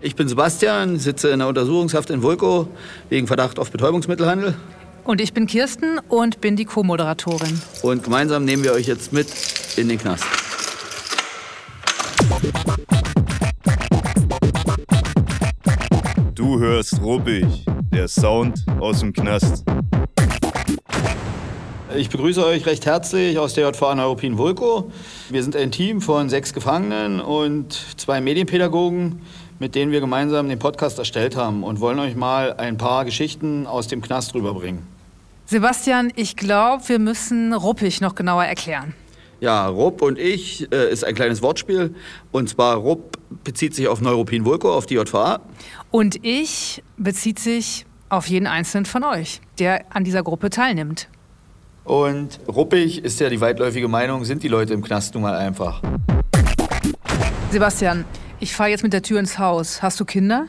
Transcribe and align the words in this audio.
Ich 0.00 0.14
bin 0.14 0.28
Sebastian, 0.28 1.00
sitze 1.00 1.30
in 1.30 1.40
der 1.40 1.48
Untersuchungshaft 1.48 2.10
in 2.10 2.22
Vulko 2.22 2.68
wegen 3.08 3.26
Verdacht 3.26 3.58
auf 3.58 3.72
Betäubungsmittelhandel. 3.72 4.54
Und 5.02 5.20
ich 5.20 5.32
bin 5.32 5.48
Kirsten 5.48 5.98
und 6.08 6.40
bin 6.40 6.54
die 6.54 6.66
Co-Moderatorin. 6.66 7.60
Und 7.82 8.04
gemeinsam 8.04 8.44
nehmen 8.44 8.62
wir 8.62 8.74
euch 8.74 8.86
jetzt 8.86 9.12
mit 9.12 9.26
in 9.76 9.88
den 9.88 9.98
Knast. 9.98 10.24
Du 16.36 16.60
hörst 16.60 17.02
ruppig, 17.02 17.64
der 17.92 18.06
Sound 18.06 18.64
aus 18.78 19.00
dem 19.00 19.12
Knast. 19.12 19.64
Ich 21.96 22.10
begrüße 22.10 22.44
euch 22.44 22.66
recht 22.66 22.86
herzlich 22.86 23.38
aus 23.38 23.54
der 23.54 23.68
JVA 23.68 23.96
Neuruppin 23.96 24.38
Vulko. 24.38 24.92
Wir 25.30 25.42
sind 25.42 25.56
ein 25.56 25.72
Team 25.72 26.00
von 26.00 26.28
sechs 26.28 26.52
Gefangenen 26.52 27.18
und 27.18 27.72
zwei 27.96 28.20
Medienpädagogen, 28.20 29.22
mit 29.58 29.74
denen 29.74 29.92
wir 29.92 30.00
gemeinsam 30.00 30.48
den 30.48 30.58
Podcast 30.58 30.98
erstellt 30.98 31.36
haben 31.36 31.64
und 31.64 31.80
wollen 31.80 31.98
euch 31.98 32.14
mal 32.14 32.54
ein 32.54 32.76
paar 32.78 33.04
Geschichten 33.04 33.66
aus 33.66 33.88
dem 33.88 34.00
Knast 34.00 34.34
rüberbringen. 34.34 34.86
Sebastian, 35.46 36.12
ich 36.14 36.36
glaube, 36.36 36.88
wir 36.88 36.98
müssen 36.98 37.54
ruppig 37.54 38.00
noch 38.00 38.14
genauer 38.14 38.44
erklären. 38.44 38.94
Ja, 39.40 39.68
Rupp 39.68 40.02
und 40.02 40.18
ich 40.18 40.70
äh, 40.72 40.90
ist 40.90 41.04
ein 41.04 41.14
kleines 41.14 41.42
Wortspiel. 41.42 41.94
Und 42.32 42.48
zwar 42.48 42.76
Rupp 42.76 43.16
bezieht 43.44 43.74
sich 43.74 43.86
auf 43.88 44.00
Neuruppin 44.00 44.44
Vulko, 44.44 44.74
auf 44.74 44.86
die 44.86 44.94
JVA. 44.94 45.40
Und 45.90 46.24
ich 46.24 46.82
bezieht 46.96 47.38
sich 47.38 47.86
auf 48.08 48.26
jeden 48.26 48.46
einzelnen 48.46 48.84
von 48.84 49.04
euch, 49.04 49.40
der 49.58 49.84
an 49.90 50.04
dieser 50.04 50.22
Gruppe 50.22 50.50
teilnimmt. 50.50 51.08
Und 51.84 52.40
ruppig 52.48 53.02
ist 53.04 53.20
ja 53.20 53.30
die 53.30 53.40
weitläufige 53.40 53.88
Meinung, 53.88 54.24
sind 54.24 54.42
die 54.42 54.48
Leute 54.48 54.74
im 54.74 54.82
Knast 54.82 55.14
nun 55.14 55.22
mal 55.22 55.36
einfach. 55.36 55.80
Sebastian, 57.50 58.04
ich 58.40 58.52
fahre 58.52 58.70
jetzt 58.70 58.82
mit 58.82 58.92
der 58.92 59.02
Tür 59.02 59.18
ins 59.18 59.38
Haus. 59.38 59.82
Hast 59.82 59.98
du 60.00 60.04
Kinder? 60.04 60.46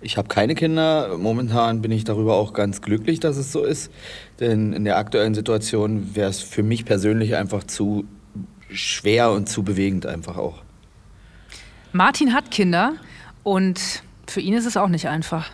Ich 0.00 0.16
habe 0.16 0.28
keine 0.28 0.54
Kinder. 0.54 1.16
Momentan 1.18 1.82
bin 1.82 1.90
ich 1.90 2.04
darüber 2.04 2.34
auch 2.34 2.52
ganz 2.52 2.82
glücklich, 2.82 3.20
dass 3.20 3.36
es 3.36 3.52
so 3.52 3.64
ist. 3.64 3.90
Denn 4.40 4.72
in 4.72 4.84
der 4.84 4.96
aktuellen 4.96 5.34
Situation 5.34 6.14
wäre 6.14 6.30
es 6.30 6.40
für 6.40 6.62
mich 6.62 6.84
persönlich 6.84 7.36
einfach 7.36 7.64
zu 7.64 8.04
schwer 8.70 9.30
und 9.32 9.48
zu 9.48 9.62
bewegend 9.62 10.06
einfach 10.06 10.36
auch. 10.36 10.62
Martin 11.92 12.34
hat 12.34 12.50
Kinder 12.50 12.94
und 13.42 14.02
für 14.26 14.40
ihn 14.40 14.54
ist 14.54 14.66
es 14.66 14.76
auch 14.76 14.88
nicht 14.88 15.08
einfach. 15.08 15.50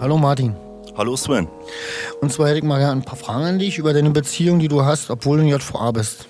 Hallo 0.00 0.18
Martin. 0.18 0.56
Hallo 0.94 1.16
Sven. 1.16 1.48
Und 2.20 2.30
zwar 2.30 2.48
hätte 2.48 2.58
ich 2.58 2.64
mal 2.64 2.82
ein 2.84 3.02
paar 3.02 3.16
Fragen 3.16 3.44
an 3.44 3.58
dich 3.58 3.78
über 3.78 3.94
deine 3.94 4.10
Beziehung, 4.10 4.58
die 4.58 4.68
du 4.68 4.84
hast, 4.84 5.08
obwohl 5.10 5.38
du 5.38 5.44
in 5.44 5.48
JVA 5.48 5.90
bist. 5.90 6.28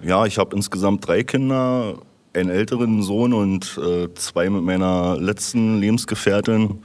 Ja, 0.00 0.24
ich 0.26 0.38
habe 0.38 0.54
insgesamt 0.54 1.08
drei 1.08 1.24
Kinder, 1.24 1.94
einen 2.32 2.50
älteren 2.50 3.02
Sohn 3.02 3.32
und 3.32 3.76
äh, 3.78 4.12
zwei 4.14 4.48
mit 4.48 4.62
meiner 4.62 5.16
letzten 5.16 5.80
Lebensgefährtin. 5.80 6.82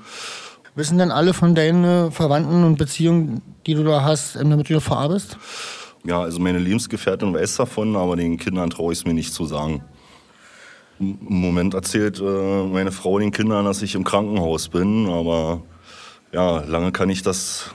Wissen 0.73 0.97
denn 0.97 1.11
alle 1.11 1.35
von 1.35 1.53
deinen 1.53 2.11
Verwandten 2.11 2.63
und 2.63 2.77
Beziehungen, 2.77 3.41
die 3.67 3.75
du 3.75 3.83
da 3.83 4.03
hast, 4.03 4.35
ähm, 4.35 4.49
damit 4.49 4.69
du 4.69 4.73
JVA 4.73 5.09
bist? 5.09 5.37
Ja, 6.03 6.21
also 6.21 6.39
meine 6.39 6.57
Lebensgefährtin 6.57 7.35
weiß 7.35 7.57
davon, 7.57 7.95
aber 7.95 8.15
den 8.15 8.37
Kindern 8.37 8.71
traue 8.71 8.93
ich 8.93 8.99
es 8.99 9.05
mir 9.05 9.13
nicht 9.13 9.31
zu 9.31 9.45
sagen. 9.45 9.83
Im 10.99 11.17
Moment 11.19 11.75
erzählt 11.75 12.19
äh, 12.19 12.63
meine 12.63 12.91
Frau 12.91 13.19
den 13.19 13.31
Kindern, 13.31 13.65
dass 13.65 13.83
ich 13.83 13.93
im 13.93 14.03
Krankenhaus 14.03 14.69
bin, 14.69 15.07
aber 15.07 15.61
ja, 16.31 16.61
lange 16.61 16.91
kann 16.91 17.09
ich 17.09 17.21
das 17.21 17.71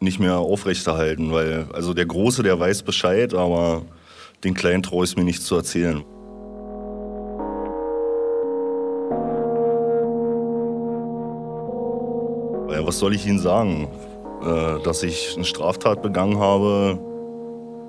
nicht 0.00 0.18
mehr 0.18 0.38
aufrechterhalten, 0.38 1.32
weil 1.32 1.66
also 1.72 1.94
der 1.94 2.06
Große, 2.06 2.42
der 2.42 2.58
weiß 2.58 2.82
Bescheid, 2.82 3.34
aber 3.34 3.82
den 4.42 4.54
Kleinen 4.54 4.82
traue 4.82 5.04
ich 5.04 5.16
mir 5.16 5.24
nicht 5.24 5.42
zu 5.42 5.56
erzählen. 5.56 6.04
Ja, 12.70 12.86
was 12.86 12.98
soll 12.98 13.14
ich 13.14 13.26
Ihnen 13.26 13.38
sagen? 13.38 13.88
Äh, 14.42 14.82
dass 14.82 15.02
ich 15.02 15.34
eine 15.36 15.44
Straftat 15.44 16.02
begangen 16.02 16.38
habe, 16.38 16.98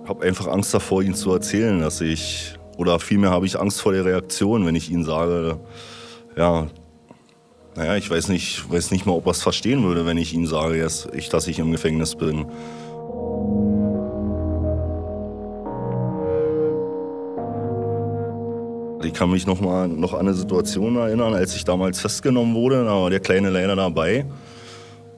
habe 0.08 0.26
einfach 0.26 0.48
Angst 0.48 0.74
davor, 0.74 1.02
Ihnen 1.02 1.16
zu 1.16 1.34
erzählen, 1.34 1.80
dass 1.80 2.00
ich, 2.02 2.56
oder 2.78 3.00
vielmehr 3.00 3.32
habe 3.32 3.46
ich 3.46 3.60
Angst 3.60 3.82
vor 3.82 3.92
der 3.92 4.06
Reaktion, 4.06 4.66
wenn 4.66 4.76
ich 4.76 4.90
Ihnen 4.90 5.04
sage, 5.04 5.60
ja, 6.38 6.68
naja, 7.76 7.98
ich 7.98 8.10
weiß 8.10 8.30
nicht, 8.30 8.70
weiß 8.72 8.92
nicht 8.92 9.06
mal, 9.06 9.14
ob 9.14 9.26
er 9.26 9.32
es 9.32 9.42
verstehen 9.42 9.84
würde, 9.84 10.06
wenn 10.06 10.18
ich 10.18 10.34
Ihnen 10.34 10.48
sage, 10.48 10.82
dass 10.82 11.08
ich, 11.14 11.30
dass 11.30 11.48
ich 11.48 11.60
im 11.60 11.72
Gefängnis 11.72 12.16
bin. 12.16 12.46
Ich 19.04 19.14
kann 19.14 19.30
mich 19.30 19.46
noch 19.46 19.62
mal 19.62 19.88
noch 19.88 20.14
an 20.14 20.22
eine 20.22 20.34
Situation 20.34 20.96
erinnern, 20.96 21.34
als 21.34 21.56
ich 21.56 21.64
damals 21.64 22.00
festgenommen 22.00 22.56
wurde. 22.56 22.86
Da 22.86 22.92
war 22.92 23.10
der 23.10 23.20
Kleine 23.20 23.50
leider 23.50 23.76
dabei. 23.76 24.26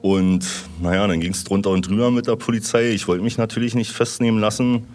Und 0.02 0.46
naja, 0.82 1.08
dann 1.08 1.20
ging 1.20 1.32
es 1.32 1.44
drunter 1.44 1.70
und 1.70 1.88
drüber 1.88 2.12
mit 2.12 2.28
der 2.28 2.36
Polizei. 2.36 2.90
Ich 2.90 3.08
wollte 3.08 3.24
mich 3.24 3.38
natürlich 3.38 3.76
nicht 3.76 3.92
festnehmen 3.92 4.40
lassen. 4.40 4.88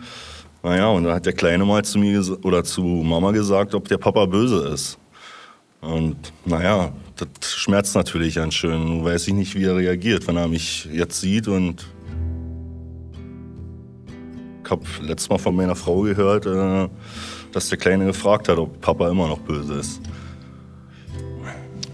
Naja, 0.62 0.88
und 0.88 1.04
dann 1.04 1.14
hat 1.14 1.26
der 1.26 1.32
Kleine 1.32 1.64
mal 1.64 1.84
zu 1.84 1.98
mir 1.98 2.22
oder 2.44 2.64
zu 2.64 2.82
Mama 2.82 3.30
gesagt, 3.30 3.74
ob 3.74 3.88
der 3.88 3.98
Papa 3.98 4.26
böse 4.26 4.68
ist. 4.68 4.98
Und 5.82 6.16
naja, 6.44 6.92
das 7.16 7.50
schmerzt 7.50 7.96
natürlich 7.96 8.36
ganz 8.36 8.54
schön. 8.54 8.84
Nun 8.84 9.04
weiß 9.04 9.26
ich 9.28 9.34
nicht, 9.34 9.54
wie 9.56 9.64
er 9.64 9.76
reagiert, 9.76 10.26
wenn 10.28 10.36
er 10.36 10.46
mich 10.46 10.88
jetzt 10.92 11.20
sieht. 11.20 11.48
Und 11.48 11.86
ich 14.64 14.70
habe 14.70 14.82
letztes 15.00 15.28
Mal 15.28 15.38
von 15.38 15.56
meiner 15.56 15.74
Frau 15.74 16.02
gehört, 16.02 16.46
äh, 16.46 16.88
dass 17.50 17.68
der 17.68 17.78
Kleine 17.78 18.06
gefragt 18.06 18.48
hat, 18.48 18.58
ob 18.58 18.80
Papa 18.80 19.10
immer 19.10 19.26
noch 19.26 19.40
böse 19.40 19.74
ist. 19.74 20.00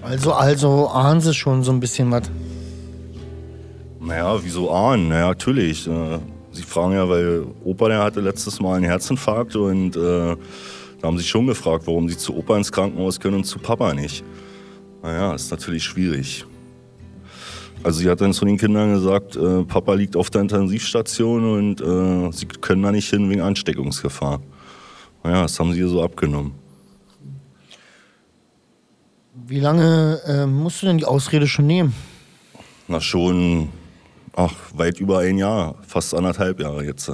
Also, 0.03 0.33
also 0.33 0.89
ahnen 0.89 1.21
sie 1.21 1.35
schon 1.35 1.65
so 1.65 1.73
ein 1.73 1.81
bisschen 1.81 2.11
was. 2.11 2.31
Naja, 4.01 4.39
wieso 4.43 4.71
ahnen? 4.71 5.09
Naja, 5.09 5.29
natürlich. 5.29 5.89
Äh, 5.89 6.19
sie 6.53 6.63
fragen 6.63 6.93
ja, 6.93 7.09
weil 7.09 7.47
Opa, 7.65 7.89
der 7.89 8.01
hatte 8.01 8.21
letztes 8.21 8.61
Mal 8.61 8.77
einen 8.77 8.85
Herzinfarkt 8.85 9.57
und 9.57 9.97
äh, 9.97 10.37
da 11.01 11.07
haben 11.07 11.19
sie 11.19 11.25
schon 11.25 11.47
gefragt, 11.47 11.87
warum 11.87 12.09
sie 12.09 12.17
zu 12.17 12.37
Opa 12.37 12.57
ins 12.57 12.73
Krankenhaus 12.73 13.21
können 13.21 13.37
und 13.37 13.45
zu 13.45 13.59
Papa 13.59 13.95
nicht. 13.95 14.25
Naja, 15.03 15.35
ist 15.35 15.51
natürlich 15.51 15.85
schwierig. 15.85 16.45
Also 17.85 18.01
sie 18.01 18.11
hat 18.11 18.21
dann 18.21 18.33
zu 18.33 18.45
den 18.45 18.59
Kindern 18.59 18.95
gesagt, 18.95 19.37
äh, 19.37 19.63
Papa 19.63 19.95
liegt 19.95 20.17
auf 20.17 20.31
der 20.31 20.41
Intensivstation 20.41 21.45
und 21.53 21.81
äh, 21.81 22.33
sie 22.33 22.47
können 22.47 22.83
da 22.83 22.91
nicht 22.91 23.09
hin 23.09 23.31
wegen 23.31 23.41
Ansteckungsgefahr. 23.41 24.41
Naja, 25.23 25.43
das 25.43 25.59
haben 25.61 25.73
sie 25.73 25.81
ihr 25.81 25.89
so 25.89 26.03
abgenommen. 26.03 26.55
Wie 29.47 29.61
lange 29.61 30.21
äh, 30.27 30.47
musst 30.47 30.83
du 30.83 30.87
denn 30.87 30.99
die 30.99 31.05
Ausrede 31.05 31.47
schon 31.47 31.67
nehmen? 31.67 31.95
Na 32.89 33.01
schon, 33.01 33.69
ach, 34.35 34.55
weit 34.75 34.99
über 34.99 35.21
ein 35.21 35.39
Jahr, 35.39 35.77
fast 35.87 36.15
anderthalb 36.15 36.61
Jahre 36.61 36.85
jetzt. 36.85 37.13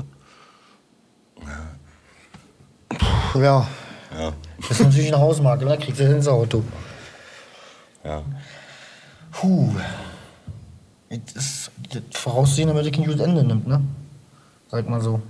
Ja. 3.34 3.66
Ja. 4.16 4.32
Das 4.60 4.70
ist 4.70 4.84
natürlich 4.84 5.12
eine 5.12 5.20
Hausmarke, 5.20 5.64
da 5.64 5.76
kriegst 5.76 6.00
du 6.00 6.04
ins 6.04 6.28
Auto. 6.28 6.62
Ja. 8.04 8.22
Puh. 9.32 9.74
Das 11.08 11.34
ist 11.34 11.70
voraussehen, 12.12 12.68
damit 12.68 12.86
ich 12.86 12.98
ein 12.98 13.04
gutes 13.04 13.20
Ende 13.20 13.44
nimmt, 13.44 13.66
ne? 13.66 13.80
Sag 14.70 14.88
mal 14.88 15.00
so. 15.00 15.20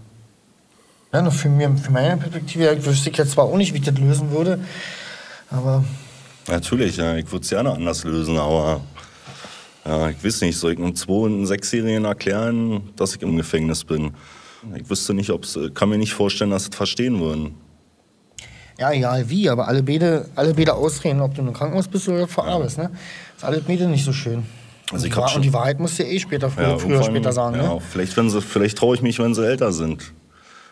Ja, 1.13 1.23
nur 1.23 1.33
für, 1.33 1.49
mir, 1.49 1.77
für 1.77 1.93
meine 1.93 2.17
Perspektive 2.17 2.85
wüsste 2.85 3.11
ich 3.11 3.17
jetzt 3.17 3.33
zwar 3.33 3.45
auch 3.45 3.57
nicht, 3.57 3.73
wie 3.73 3.79
ich 3.79 3.85
das 3.85 3.99
lösen 3.99 4.31
würde, 4.31 4.59
aber 5.51 5.85
Natürlich, 6.47 6.97
ja, 6.99 7.17
ich 7.17 7.31
würde 7.33 7.43
es 7.43 7.51
gerne 7.51 7.73
anders 7.73 8.05
lösen, 8.05 8.37
aber 8.37 8.81
ja, 9.87 10.11
ich 10.11 10.23
weiß 10.23 10.43
nicht, 10.43 10.59
soll 10.59 10.73
ich 10.73 10.79
einem 10.79 10.95
Zwei- 10.95 11.13
und 11.13 11.35
einem 11.35 11.47
Sechsjährigen 11.47 12.05
erklären, 12.05 12.91
dass 12.97 13.17
ich 13.17 13.23
im 13.23 13.37
Gefängnis 13.37 13.85
bin? 13.85 14.13
Ich 14.75 14.89
wüsste 14.89 15.15
nicht, 15.15 15.31
ob 15.31 15.45
es, 15.45 15.59
kann 15.75 15.89
mir 15.89 15.99
nicht 15.99 16.13
vorstellen, 16.13 16.51
dass 16.51 16.65
sie 16.65 16.71
es 16.71 16.77
verstehen 16.77 17.21
würden. 17.21 17.55
Ja, 18.79 18.93
egal 18.93 19.29
wie, 19.31 19.49
aber 19.49 19.69
alle 19.69 19.83
beide, 19.83 20.29
alle 20.35 20.55
beide 20.55 20.75
ausreden, 20.75 21.21
ob 21.21 21.35
du 21.35 21.43
im 21.43 21.53
Krankenhaus 21.53 21.89
bist 21.89 22.09
oder 22.09 22.27
vor 22.29 22.61
bist, 22.63 22.79
ne? 22.79 22.91
ist 23.37 23.45
alles 23.45 23.63
beide 23.67 23.87
nicht 23.89 24.05
so 24.05 24.13
schön. 24.13 24.45
Also 24.93 25.05
und, 25.07 25.09
ich 25.09 25.15
schon- 25.15 25.37
und 25.37 25.43
die 25.43 25.53
Wahrheit 25.53 25.81
musst 25.81 25.99
du 25.99 26.03
ja 26.03 26.11
eh 26.11 26.19
später, 26.19 26.51
früher, 26.51 26.79
früher 26.79 26.91
irgendwann- 26.91 27.11
später 27.13 27.33
sagen, 27.33 27.57
ja, 27.57 27.75
ne? 27.75 27.79
Vielleicht, 27.91 28.17
wenn 28.17 28.29
sie, 28.31 28.41
vielleicht 28.43 28.77
traue 28.79 28.95
ich 28.97 29.03
mich, 29.03 29.19
wenn 29.19 29.35
sie 29.35 29.47
älter 29.47 29.73
sind. 29.73 30.13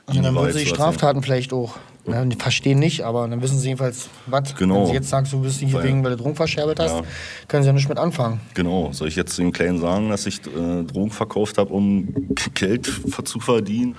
Und 0.04 0.16
dann 0.16 0.16
Ihnen 0.16 0.24
würden 0.24 0.36
Wahrheit 0.36 0.54
sie 0.54 0.64
die. 0.64 0.66
Straftaten 0.66 1.22
vielleicht 1.22 1.52
auch. 1.52 1.76
Ne? 2.04 2.26
Die 2.26 2.36
verstehen 2.36 2.80
nicht, 2.80 3.02
aber 3.02 3.28
dann 3.28 3.40
wissen 3.40 3.56
sie 3.60 3.68
jedenfalls, 3.68 4.08
was. 4.26 4.54
Genau. 4.56 4.80
Wenn 4.80 4.86
sie 4.88 4.92
jetzt 4.94 5.08
sagst, 5.08 5.32
du 5.32 5.40
bist 5.40 5.60
hier 5.60 5.72
Weil- 5.74 5.84
wegen, 5.84 6.02
weil 6.02 6.10
du 6.10 6.16
Drogen 6.16 6.34
verscherbelt 6.34 6.80
hast, 6.80 6.90
Ja. 6.96 7.02
können 7.46 7.62
sie 7.62 7.68
ja 7.68 7.72
nicht 7.72 7.88
mit 7.88 7.98
anfangen. 7.98 8.40
Genau. 8.54 8.90
Soll 8.92 9.06
ich 9.06 9.14
jetzt 9.16 9.38
dem 9.38 9.52
Kleinen 9.52 9.78
sagen, 9.78 10.10
dass 10.10 10.26
ich 10.26 10.40
äh, 10.46 10.82
Drogen 10.82 11.12
verkauft 11.12 11.56
habe, 11.58 11.72
um 11.72 12.08
Geld 12.54 12.90
zu 13.24 13.38
verdienen? 13.38 13.94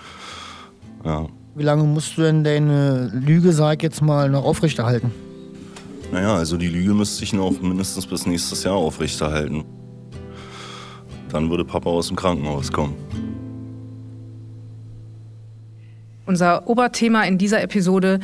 Ja. 1.05 1.27
Wie 1.55 1.63
lange 1.63 1.83
musst 1.83 2.17
du 2.17 2.23
denn 2.23 2.43
deine 2.43 3.11
Lüge, 3.13 3.53
sag 3.53 3.83
jetzt 3.83 4.01
mal, 4.01 4.27
noch 4.27 4.43
aufrechterhalten? 4.43 5.11
Naja, 6.11 6.35
also 6.35 6.57
die 6.57 6.67
Lüge 6.67 6.95
müsste 6.95 7.23
ich 7.23 7.33
noch 7.33 7.61
mindestens 7.61 8.07
bis 8.07 8.25
nächstes 8.25 8.63
Jahr 8.63 8.73
aufrechterhalten. 8.73 9.63
Dann 11.29 11.51
würde 11.51 11.63
Papa 11.63 11.91
aus 11.91 12.07
dem 12.07 12.15
Krankenhaus 12.15 12.71
kommen. 12.71 12.95
Unser 16.25 16.67
Oberthema 16.67 17.23
in 17.23 17.37
dieser 17.37 17.61
Episode 17.61 18.19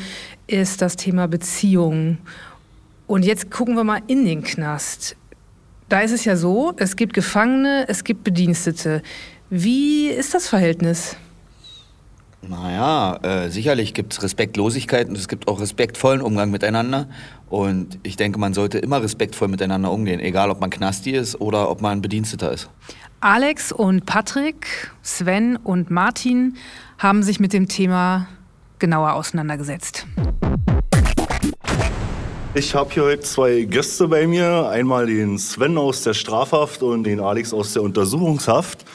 ist 0.48 0.82
das 0.82 0.96
Thema 0.96 1.28
Beziehung. 1.28 2.18
Und 3.06 3.26
jetzt 3.26 3.52
gucken 3.52 3.76
wir 3.76 3.84
mal 3.84 4.02
in 4.08 4.26
den 4.26 4.42
Knast. 4.42 5.16
Da 5.88 6.00
ist 6.00 6.12
es 6.12 6.26
ja 6.26 6.36
so, 6.36 6.74
es 6.78 6.96
gibt 6.96 7.14
Gefangene, 7.14 7.86
es 7.90 8.04
gibt 8.04 8.24
Bedienstete. 8.24 9.04
Wie 9.52 10.08
ist 10.08 10.34
das 10.34 10.48
Verhältnis? 10.48 11.16
Naja, 12.42 13.18
äh, 13.22 13.50
sicherlich 13.50 13.94
gibt 13.94 14.14
es 14.14 14.24
Respektlosigkeit 14.24 15.10
und 15.10 15.18
es 15.18 15.28
gibt 15.28 15.48
auch 15.48 15.60
respektvollen 15.60 16.22
Umgang 16.22 16.52
miteinander. 16.52 17.10
Und 17.50 18.00
ich 18.04 18.16
denke, 18.16 18.40
man 18.40 18.54
sollte 18.54 18.78
immer 18.78 19.02
respektvoll 19.04 19.50
miteinander 19.50 19.92
umgehen, 19.92 20.20
egal 20.20 20.50
ob 20.50 20.62
man 20.62 20.70
Knasti 20.70 21.12
ist 21.12 21.40
oder 21.42 21.70
ob 21.70 21.82
man 21.82 22.02
Bediensteter 22.02 22.52
ist. 22.52 22.70
Alex 23.20 23.74
und 23.74 24.06
Patrick, 24.06 24.92
Sven 25.02 25.58
und 25.58 25.92
Martin 25.92 26.56
haben 26.98 27.24
sich 27.24 27.42
mit 27.42 27.52
dem 27.52 27.68
Thema 27.68 28.28
genauer 28.80 29.14
auseinandergesetzt. 29.14 30.08
Ich 32.56 32.74
habe 32.74 32.92
hier 32.92 33.04
heute 33.04 33.22
zwei 33.22 33.62
Gäste 33.62 34.08
bei 34.08 34.26
mir. 34.26 34.70
Einmal 34.70 35.06
den 35.06 35.38
Sven 35.38 35.78
aus 35.78 36.04
der 36.04 36.14
Strafhaft 36.14 36.82
und 36.82 37.04
den 37.04 37.20
Alex 37.20 37.54
aus 37.54 37.74
der 37.74 37.84
Untersuchungshaft. 37.84 38.86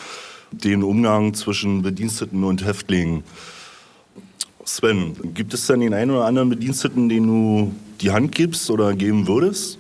Den 0.62 0.82
Umgang 0.82 1.34
zwischen 1.34 1.82
Bediensteten 1.82 2.44
und 2.44 2.64
Häftlingen. 2.64 3.24
Sven, 4.64 5.34
gibt 5.34 5.52
es 5.52 5.66
denn 5.66 5.80
den 5.80 5.92
einen 5.92 6.10
oder 6.10 6.24
anderen 6.24 6.48
Bediensteten, 6.48 7.08
den 7.08 7.26
du 7.26 7.74
die 8.00 8.10
Hand 8.10 8.34
gibst 8.34 8.70
oder 8.70 8.94
geben 8.94 9.26
würdest? 9.26 9.78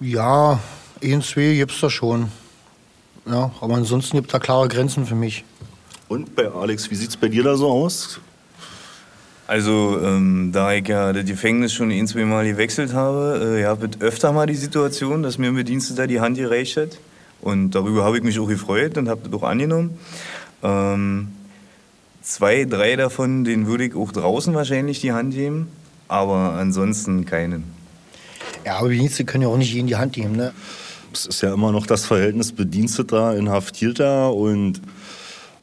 Ja, 0.00 0.60
ein, 1.02 1.22
zwei 1.22 1.54
gibt's 1.54 1.80
da 1.80 1.88
schon. 1.88 2.28
Ja, 3.26 3.50
aber 3.60 3.74
ansonsten 3.74 4.18
gibt 4.18 4.34
da 4.34 4.38
klare 4.38 4.68
Grenzen 4.68 5.06
für 5.06 5.14
mich. 5.14 5.44
Und 6.08 6.36
bei 6.36 6.50
Alex, 6.50 6.90
wie 6.90 6.94
sieht's 6.94 7.16
bei 7.16 7.28
dir 7.28 7.42
da 7.42 7.56
so 7.56 7.68
aus? 7.68 8.20
Also, 9.46 10.00
ähm, 10.02 10.50
da 10.52 10.72
ich 10.72 10.88
ja 10.88 11.12
das 11.12 11.24
Gefängnis 11.24 11.72
schon 11.72 11.90
ein, 11.90 12.06
zwei 12.06 12.24
Mal 12.24 12.46
gewechselt 12.46 12.94
habe, 12.94 13.58
äh, 13.58 13.64
habe 13.64 13.86
ich 13.86 14.00
öfter 14.00 14.32
mal 14.32 14.46
die 14.46 14.54
Situation, 14.54 15.22
dass 15.22 15.38
mir 15.38 15.48
ein 15.48 15.54
Bediensteter 15.54 16.06
die 16.06 16.20
Hand 16.20 16.36
gereicht 16.36 16.76
hat. 16.76 16.98
Und 17.44 17.72
darüber 17.72 18.04
habe 18.04 18.16
ich 18.16 18.22
mich 18.24 18.40
auch 18.40 18.48
gefreut 18.48 18.96
und 18.96 19.06
habe 19.10 19.28
das 19.28 19.32
auch 19.38 19.42
angenommen. 19.42 19.98
Ähm, 20.62 21.28
zwei, 22.22 22.64
drei 22.64 22.96
davon, 22.96 23.44
denen 23.44 23.66
würde 23.66 23.84
ich 23.84 23.94
auch 23.94 24.12
draußen 24.12 24.54
wahrscheinlich 24.54 25.02
die 25.02 25.12
Hand 25.12 25.34
geben, 25.34 25.68
aber 26.08 26.54
ansonsten 26.54 27.26
keinen. 27.26 27.64
Ja, 28.64 28.78
aber 28.78 28.88
Bedienstete 28.88 29.26
können 29.26 29.42
ja 29.42 29.48
auch 29.48 29.58
nicht 29.58 29.74
jeden 29.74 29.88
die 29.88 29.96
Hand 29.96 30.14
geben, 30.14 30.36
ne? 30.36 30.54
Es 31.12 31.26
ist 31.26 31.42
ja 31.42 31.52
immer 31.52 31.70
noch 31.70 31.86
das 31.86 32.06
Verhältnis 32.06 32.50
Bediensteter, 32.50 33.36
Inhaftierter 33.36 34.32
und 34.32 34.80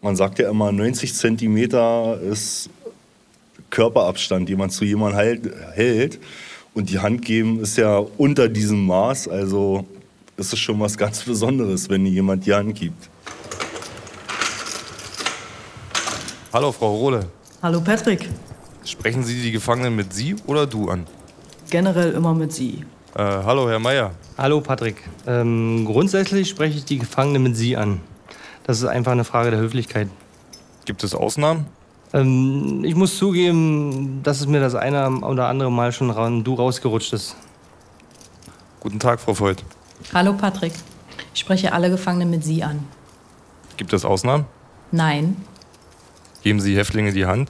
man 0.03 0.15
sagt 0.15 0.37
ja 0.37 0.51
immer, 0.51 0.71
90 0.71 1.15
Zentimeter 1.15 2.19
ist 2.21 2.69
Körperabstand, 3.71 4.47
den 4.47 4.59
man 4.59 4.69
zu 4.69 4.85
jemandem 4.85 5.17
halt, 5.17 5.51
hält. 5.73 6.19
Und 6.75 6.91
die 6.91 6.99
Hand 6.99 7.25
geben 7.25 7.59
ist 7.59 7.77
ja 7.77 7.97
unter 7.97 8.49
diesem 8.49 8.85
Maß. 8.85 9.27
Also 9.27 9.87
ist 10.37 10.53
es 10.53 10.59
schon 10.59 10.79
was 10.79 10.97
ganz 10.97 11.23
Besonderes, 11.23 11.89
wenn 11.89 12.05
jemand 12.05 12.45
die 12.45 12.53
Hand 12.53 12.75
gibt. 12.75 13.09
Hallo, 16.53 16.71
Frau 16.71 16.95
Rohle. 16.95 17.27
Hallo 17.61 17.79
Patrick. 17.81 18.27
Sprechen 18.83 19.23
Sie 19.23 19.41
die 19.41 19.51
Gefangenen 19.51 19.95
mit 19.95 20.13
Sie 20.13 20.35
oder 20.47 20.65
du 20.65 20.89
an? 20.89 21.05
Generell 21.69 22.11
immer 22.11 22.33
mit 22.33 22.51
Sie. 22.51 22.83
Äh, 23.15 23.21
hallo, 23.23 23.69
Herr 23.69 23.79
Meier. 23.79 24.11
Hallo 24.37 24.61
Patrick. 24.61 24.97
Ähm, 25.27 25.85
grundsätzlich 25.85 26.49
spreche 26.49 26.77
ich 26.77 26.85
die 26.85 26.97
Gefangenen 26.97 27.43
mit 27.43 27.55
Sie 27.55 27.77
an. 27.77 28.01
Das 28.63 28.79
ist 28.79 28.85
einfach 28.85 29.11
eine 29.11 29.23
Frage 29.23 29.51
der 29.51 29.59
Höflichkeit. 29.59 30.09
Gibt 30.85 31.03
es 31.03 31.13
Ausnahmen? 31.13 31.67
Ähm, 32.13 32.83
ich 32.83 32.95
muss 32.95 33.17
zugeben, 33.17 34.21
dass 34.23 34.41
es 34.41 34.47
mir 34.47 34.59
das 34.59 34.75
eine 34.75 35.09
oder 35.21 35.47
andere 35.47 35.71
Mal 35.71 35.91
schon 35.91 36.09
ran, 36.09 36.43
du 36.43 36.55
rausgerutscht 36.55 37.13
ist. 37.13 37.35
Guten 38.79 38.99
Tag, 38.99 39.19
Frau 39.19 39.39
Voigt. 39.39 39.63
Hallo 40.13 40.33
Patrick. 40.33 40.73
Ich 41.33 41.39
spreche 41.39 41.73
alle 41.73 41.89
Gefangenen 41.89 42.29
mit 42.29 42.43
Sie 42.43 42.63
an. 42.63 42.85
Gibt 43.77 43.93
es 43.93 44.03
Ausnahmen? 44.05 44.45
Nein. 44.91 45.37
Geben 46.43 46.59
Sie 46.59 46.75
Häftlinge 46.75 47.13
die 47.13 47.25
Hand? 47.25 47.49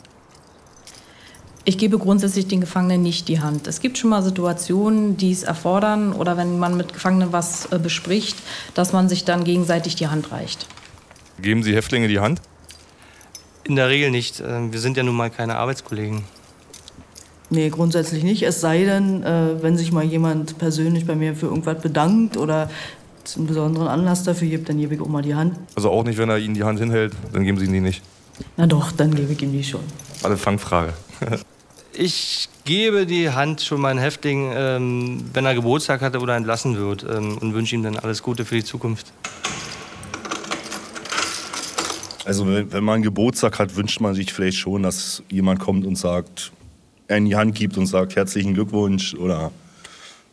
Ich 1.64 1.78
gebe 1.78 1.98
grundsätzlich 2.00 2.48
den 2.48 2.60
Gefangenen 2.62 3.04
nicht 3.04 3.28
die 3.28 3.40
Hand. 3.40 3.68
Es 3.68 3.80
gibt 3.82 3.98
schon 3.98 4.10
mal 4.10 4.24
Situationen, 4.24 5.18
die 5.18 5.32
es 5.32 5.44
erfordern 5.44 6.12
oder 6.14 6.36
wenn 6.36 6.58
man 6.60 6.76
mit 6.76 6.94
Gefangenen 6.94 7.32
was 7.32 7.68
äh, 7.72 7.80
bespricht, 7.80 8.38
dass 8.74 8.94
man 8.94 9.10
sich 9.10 9.26
dann 9.26 9.44
gegenseitig 9.44 9.96
die 9.96 10.08
Hand 10.08 10.32
reicht. 10.32 10.68
Geben 11.40 11.64
Sie 11.64 11.76
Häftlinge 11.76 12.08
die 12.08 12.20
Hand? 12.20 12.42
In 13.64 13.76
der 13.76 13.90
Regel 13.90 14.10
nicht. 14.12 14.40
Äh, 14.40 14.72
Wir 14.72 14.80
sind 14.80 14.98
ja 14.98 15.04
nun 15.04 15.16
mal 15.16 15.30
keine 15.30 15.58
Arbeitskollegen. 15.58 16.24
Nee, 17.52 17.70
grundsätzlich 17.70 18.24
nicht. 18.24 18.44
Es 18.44 18.62
sei 18.62 18.86
denn, 18.86 19.24
äh, 19.24 19.62
wenn 19.62 19.78
sich 19.78 19.92
mal 19.92 20.06
jemand 20.06 20.58
persönlich 20.58 21.06
bei 21.06 21.16
mir 21.16 21.36
für 21.36 21.48
irgendwas 21.48 21.82
bedankt 21.82 22.38
oder 22.38 22.70
einen 23.36 23.46
besonderen 23.46 23.90
Anlass 23.90 24.24
dafür 24.24 24.48
gibt, 24.48 24.70
dann 24.70 24.78
gebe 24.78 24.96
ich 24.96 25.02
auch 25.02 25.10
mal 25.10 25.22
die 25.22 25.36
Hand. 25.36 25.58
Also 25.76 25.92
auch 25.92 26.06
nicht, 26.06 26.18
wenn 26.18 26.30
er 26.30 26.38
Ihnen 26.38 26.56
die 26.56 26.64
Hand 26.64 26.80
hinhält, 26.80 27.14
dann 27.34 27.44
geben 27.44 27.60
Sie 27.60 27.66
ihn 27.66 27.74
die 27.74 27.82
nicht. 27.82 28.02
Na 28.56 28.68
doch, 28.68 28.94
dann 28.94 29.14
gebe 29.14 29.34
ich 29.34 29.42
ihm 29.42 29.52
die 29.52 29.64
schon. 29.64 29.82
Alle 30.24 30.38
Fangfrage. 30.38 30.94
Ich 31.94 32.48
gebe 32.64 33.06
die 33.06 33.32
Hand 33.32 33.60
schon 33.62 33.82
meinen 33.82 34.00
Häftling, 34.00 34.50
ähm, 34.56 35.26
wenn 35.34 35.46
er 35.46 35.54
Geburtstag 35.54 36.00
hatte 36.00 36.20
oder 36.20 36.38
entlassen 36.38 36.78
wird 36.78 37.04
ähm, 37.04 37.38
und 37.40 37.54
wünsche 37.54 37.76
ihm 37.76 37.84
dann 37.84 37.98
alles 37.98 38.24
Gute 38.24 38.46
für 38.46 38.56
die 38.56 38.64
Zukunft. 38.64 39.12
Also 42.24 42.48
wenn 42.48 42.72
wenn 42.72 42.84
man 42.86 43.02
Geburtstag 43.02 43.60
hat, 43.60 43.76
wünscht 43.76 44.00
man 44.00 44.16
sich 44.16 44.32
vielleicht 44.32 44.58
schon, 44.58 44.84
dass 44.84 45.22
jemand 45.30 45.60
kommt 45.60 45.86
und 45.86 45.98
sagt, 45.98 46.54
einen 47.12 47.26
die 47.26 47.36
Hand 47.36 47.56
gibt 47.56 47.78
und 47.78 47.86
sagt 47.86 48.16
herzlichen 48.16 48.54
Glückwunsch 48.54 49.14
oder 49.14 49.52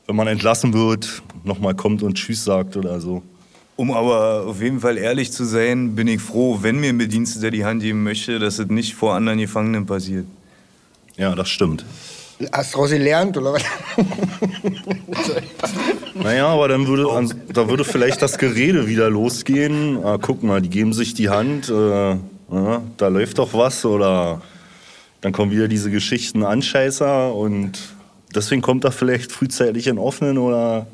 wenn 0.06 0.16
man 0.16 0.26
entlassen 0.26 0.72
wird, 0.72 1.22
nochmal 1.44 1.74
kommt 1.74 2.02
und 2.02 2.14
Tschüss 2.14 2.44
sagt 2.44 2.76
oder 2.76 3.00
so. 3.00 3.22
Um 3.76 3.92
aber 3.92 4.46
auf 4.46 4.60
jeden 4.60 4.80
Fall 4.80 4.98
ehrlich 4.98 5.30
zu 5.30 5.44
sein, 5.44 5.94
bin 5.94 6.08
ich 6.08 6.20
froh, 6.20 6.58
wenn 6.62 6.80
mir 6.80 6.88
ein 6.88 6.98
Bediensteter 6.98 7.50
die 7.50 7.64
Hand 7.64 7.82
geben 7.82 8.02
möchte, 8.02 8.38
dass 8.38 8.58
es 8.58 8.68
nicht 8.68 8.94
vor 8.94 9.14
anderen 9.14 9.38
Gefangenen 9.38 9.86
passiert. 9.86 10.26
Ja, 11.16 11.34
das 11.34 11.48
stimmt. 11.48 11.84
Hast 12.52 12.74
du 12.74 12.82
gelernt, 12.82 13.36
oder 13.36 13.52
was? 13.52 13.62
Naja, 16.14 16.48
aber 16.48 16.68
dann 16.68 16.86
würde, 16.86 17.10
an, 17.12 17.32
da 17.52 17.68
würde 17.68 17.84
vielleicht 17.84 18.22
das 18.22 18.38
Gerede 18.38 18.86
wieder 18.86 19.10
losgehen. 19.10 20.04
Ah, 20.04 20.18
guck 20.20 20.42
mal, 20.42 20.60
die 20.60 20.70
geben 20.70 20.92
sich 20.92 21.14
die 21.14 21.28
Hand, 21.28 21.68
äh, 21.68 22.10
ja, 22.50 22.82
da 22.96 23.08
läuft 23.08 23.38
doch 23.38 23.54
was 23.54 23.84
oder 23.84 24.40
dann 25.20 25.32
kommen 25.32 25.50
wieder 25.50 25.68
diese 25.68 25.90
Geschichten 25.90 26.44
Anscheißer 26.44 27.34
und 27.34 27.72
deswegen 28.34 28.62
kommt 28.62 28.84
er 28.84 28.92
vielleicht 28.92 29.32
frühzeitig 29.32 29.86
in 29.86 29.98
Offenen 29.98 30.38
oder 30.38 30.86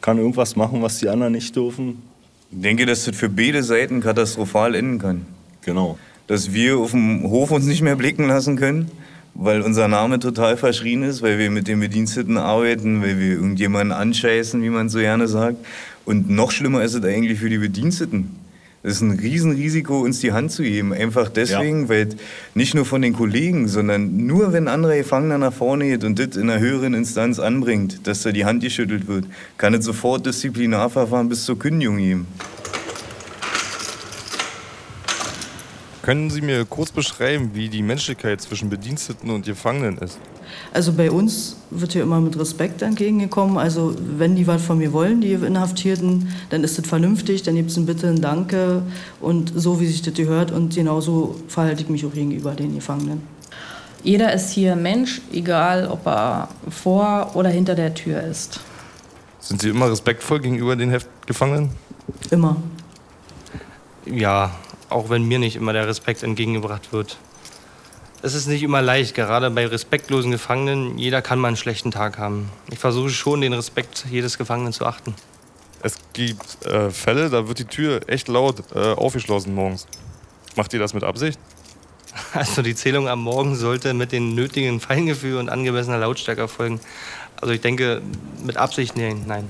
kann 0.00 0.18
irgendwas 0.18 0.56
machen, 0.56 0.82
was 0.82 0.98
die 0.98 1.08
anderen 1.08 1.32
nicht 1.32 1.54
dürfen. 1.54 2.02
Ich 2.50 2.62
denke, 2.62 2.86
dass 2.86 3.04
das 3.04 3.16
für 3.16 3.28
beide 3.28 3.62
Seiten 3.62 4.00
katastrophal 4.00 4.74
enden 4.74 4.98
kann. 4.98 5.26
Genau. 5.62 5.98
Dass 6.26 6.52
wir 6.52 6.78
auf 6.78 6.92
dem 6.92 7.24
Hof 7.24 7.50
uns 7.50 7.66
nicht 7.66 7.82
mehr 7.82 7.96
blicken 7.96 8.26
lassen 8.26 8.56
können, 8.56 8.90
weil 9.34 9.60
unser 9.60 9.86
Name 9.88 10.18
total 10.18 10.56
verschrien 10.56 11.02
ist, 11.02 11.20
weil 11.20 11.38
wir 11.38 11.50
mit 11.50 11.68
den 11.68 11.80
Bediensteten 11.80 12.38
arbeiten, 12.38 13.02
weil 13.02 13.18
wir 13.18 13.32
irgendjemanden 13.32 13.92
anscheißen, 13.92 14.62
wie 14.62 14.70
man 14.70 14.88
so 14.88 14.98
gerne 14.98 15.28
sagt. 15.28 15.58
Und 16.06 16.30
noch 16.30 16.50
schlimmer 16.50 16.82
ist 16.82 16.94
es 16.94 17.04
eigentlich 17.04 17.38
für 17.38 17.50
die 17.50 17.58
Bediensteten. 17.58 18.34
Es 18.84 18.94
ist 18.94 19.00
ein 19.00 19.18
Riesenrisiko, 19.18 20.00
uns 20.00 20.20
die 20.20 20.32
Hand 20.32 20.52
zu 20.52 20.62
geben. 20.62 20.92
Einfach 20.92 21.28
deswegen, 21.28 21.88
weil 21.88 22.10
nicht 22.54 22.74
nur 22.74 22.84
von 22.84 23.02
den 23.02 23.12
Kollegen, 23.12 23.66
sondern 23.66 24.26
nur 24.26 24.52
wenn 24.52 24.68
ein 24.68 24.74
anderer 24.74 24.96
Gefangener 24.96 25.36
nach 25.36 25.52
vorne 25.52 25.86
geht 25.86 26.04
und 26.04 26.18
das 26.18 26.36
in 26.36 26.48
einer 26.48 26.60
höheren 26.60 26.94
Instanz 26.94 27.40
anbringt, 27.40 28.06
dass 28.06 28.22
da 28.22 28.30
die 28.30 28.44
Hand 28.44 28.62
geschüttelt 28.62 29.08
wird, 29.08 29.24
kann 29.56 29.74
es 29.74 29.84
sofort 29.84 30.26
Disziplinarverfahren 30.26 31.28
bis 31.28 31.44
zur 31.44 31.58
Kündigung 31.58 31.96
geben. 31.96 32.26
Können 36.02 36.30
Sie 36.30 36.40
mir 36.40 36.64
kurz 36.64 36.92
beschreiben, 36.92 37.50
wie 37.54 37.68
die 37.68 37.82
Menschlichkeit 37.82 38.40
zwischen 38.40 38.70
Bediensteten 38.70 39.28
und 39.28 39.44
Gefangenen 39.44 39.98
ist? 39.98 40.18
Also 40.72 40.92
bei 40.92 41.10
uns 41.10 41.56
wird 41.70 41.92
hier 41.92 42.02
immer 42.02 42.20
mit 42.20 42.38
Respekt 42.38 42.82
entgegengekommen. 42.82 43.58
Also 43.58 43.94
wenn 44.16 44.36
die 44.36 44.46
was 44.46 44.62
von 44.62 44.78
mir 44.78 44.92
wollen, 44.92 45.20
die 45.20 45.32
Inhaftierten, 45.32 46.28
dann 46.50 46.64
ist 46.64 46.78
das 46.78 46.86
vernünftig, 46.86 47.42
dann 47.42 47.56
gibt 47.56 47.70
es 47.70 47.76
ein 47.76 47.86
Bitte, 47.86 48.08
ein 48.08 48.20
Danke 48.20 48.82
und 49.20 49.52
so, 49.54 49.80
wie 49.80 49.86
sich 49.86 50.02
das 50.02 50.14
gehört. 50.14 50.50
Und 50.50 50.74
genauso 50.74 51.36
verhalte 51.48 51.82
ich 51.82 51.88
mich 51.88 52.04
auch 52.04 52.12
gegenüber 52.12 52.52
den 52.52 52.74
Gefangenen. 52.74 53.22
Jeder 54.02 54.32
ist 54.32 54.50
hier 54.50 54.76
Mensch, 54.76 55.20
egal 55.32 55.88
ob 55.88 56.06
er 56.06 56.48
vor 56.70 57.32
oder 57.34 57.48
hinter 57.48 57.74
der 57.74 57.94
Tür 57.94 58.22
ist. 58.22 58.60
Sind 59.40 59.62
Sie 59.62 59.70
immer 59.70 59.90
respektvoll 59.90 60.40
gegenüber 60.40 60.76
den 60.76 60.96
Gefangenen? 61.26 61.70
Immer. 62.30 62.56
Ja, 64.06 64.52
auch 64.88 65.10
wenn 65.10 65.24
mir 65.24 65.38
nicht 65.38 65.56
immer 65.56 65.72
der 65.72 65.86
Respekt 65.86 66.22
entgegengebracht 66.22 66.92
wird. 66.92 67.18
Es 68.20 68.34
ist 68.34 68.48
nicht 68.48 68.64
immer 68.64 68.82
leicht, 68.82 69.14
gerade 69.14 69.48
bei 69.50 69.66
respektlosen 69.66 70.32
Gefangenen. 70.32 70.98
Jeder 70.98 71.22
kann 71.22 71.38
mal 71.38 71.48
einen 71.48 71.56
schlechten 71.56 71.92
Tag 71.92 72.18
haben. 72.18 72.50
Ich 72.70 72.78
versuche 72.78 73.10
schon, 73.10 73.40
den 73.40 73.52
Respekt 73.52 74.06
jedes 74.10 74.38
Gefangenen 74.38 74.72
zu 74.72 74.86
achten. 74.86 75.14
Es 75.82 75.98
gibt 76.12 76.66
äh, 76.66 76.90
Fälle, 76.90 77.30
da 77.30 77.46
wird 77.46 77.60
die 77.60 77.64
Tür 77.64 78.00
echt 78.08 78.26
laut 78.26 78.64
äh, 78.74 78.92
aufgeschlossen 78.94 79.54
morgens. 79.54 79.86
Macht 80.56 80.72
ihr 80.72 80.80
das 80.80 80.94
mit 80.94 81.04
Absicht? 81.04 81.38
Also 82.32 82.62
die 82.62 82.74
Zählung 82.74 83.08
am 83.08 83.22
Morgen 83.22 83.54
sollte 83.54 83.94
mit 83.94 84.10
dem 84.10 84.34
nötigen 84.34 84.80
Feingefühl 84.80 85.36
und 85.36 85.48
angemessener 85.48 85.98
Lautstärke 85.98 86.40
erfolgen. 86.40 86.80
Also 87.40 87.54
ich 87.54 87.60
denke, 87.60 88.02
mit 88.44 88.56
Absicht 88.56 88.96
nein. 88.96 89.22
nein. 89.26 89.48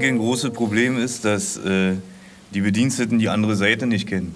Denke, 0.00 0.14
ein 0.14 0.18
großes 0.18 0.50
Problem 0.52 0.96
ist, 0.96 1.24
dass 1.24 1.58
äh, 1.58 1.94
die 2.54 2.62
Bediensteten 2.62 3.18
die 3.18 3.28
andere 3.28 3.54
Seite 3.54 3.86
nicht 3.86 4.08
kennen. 4.08 4.34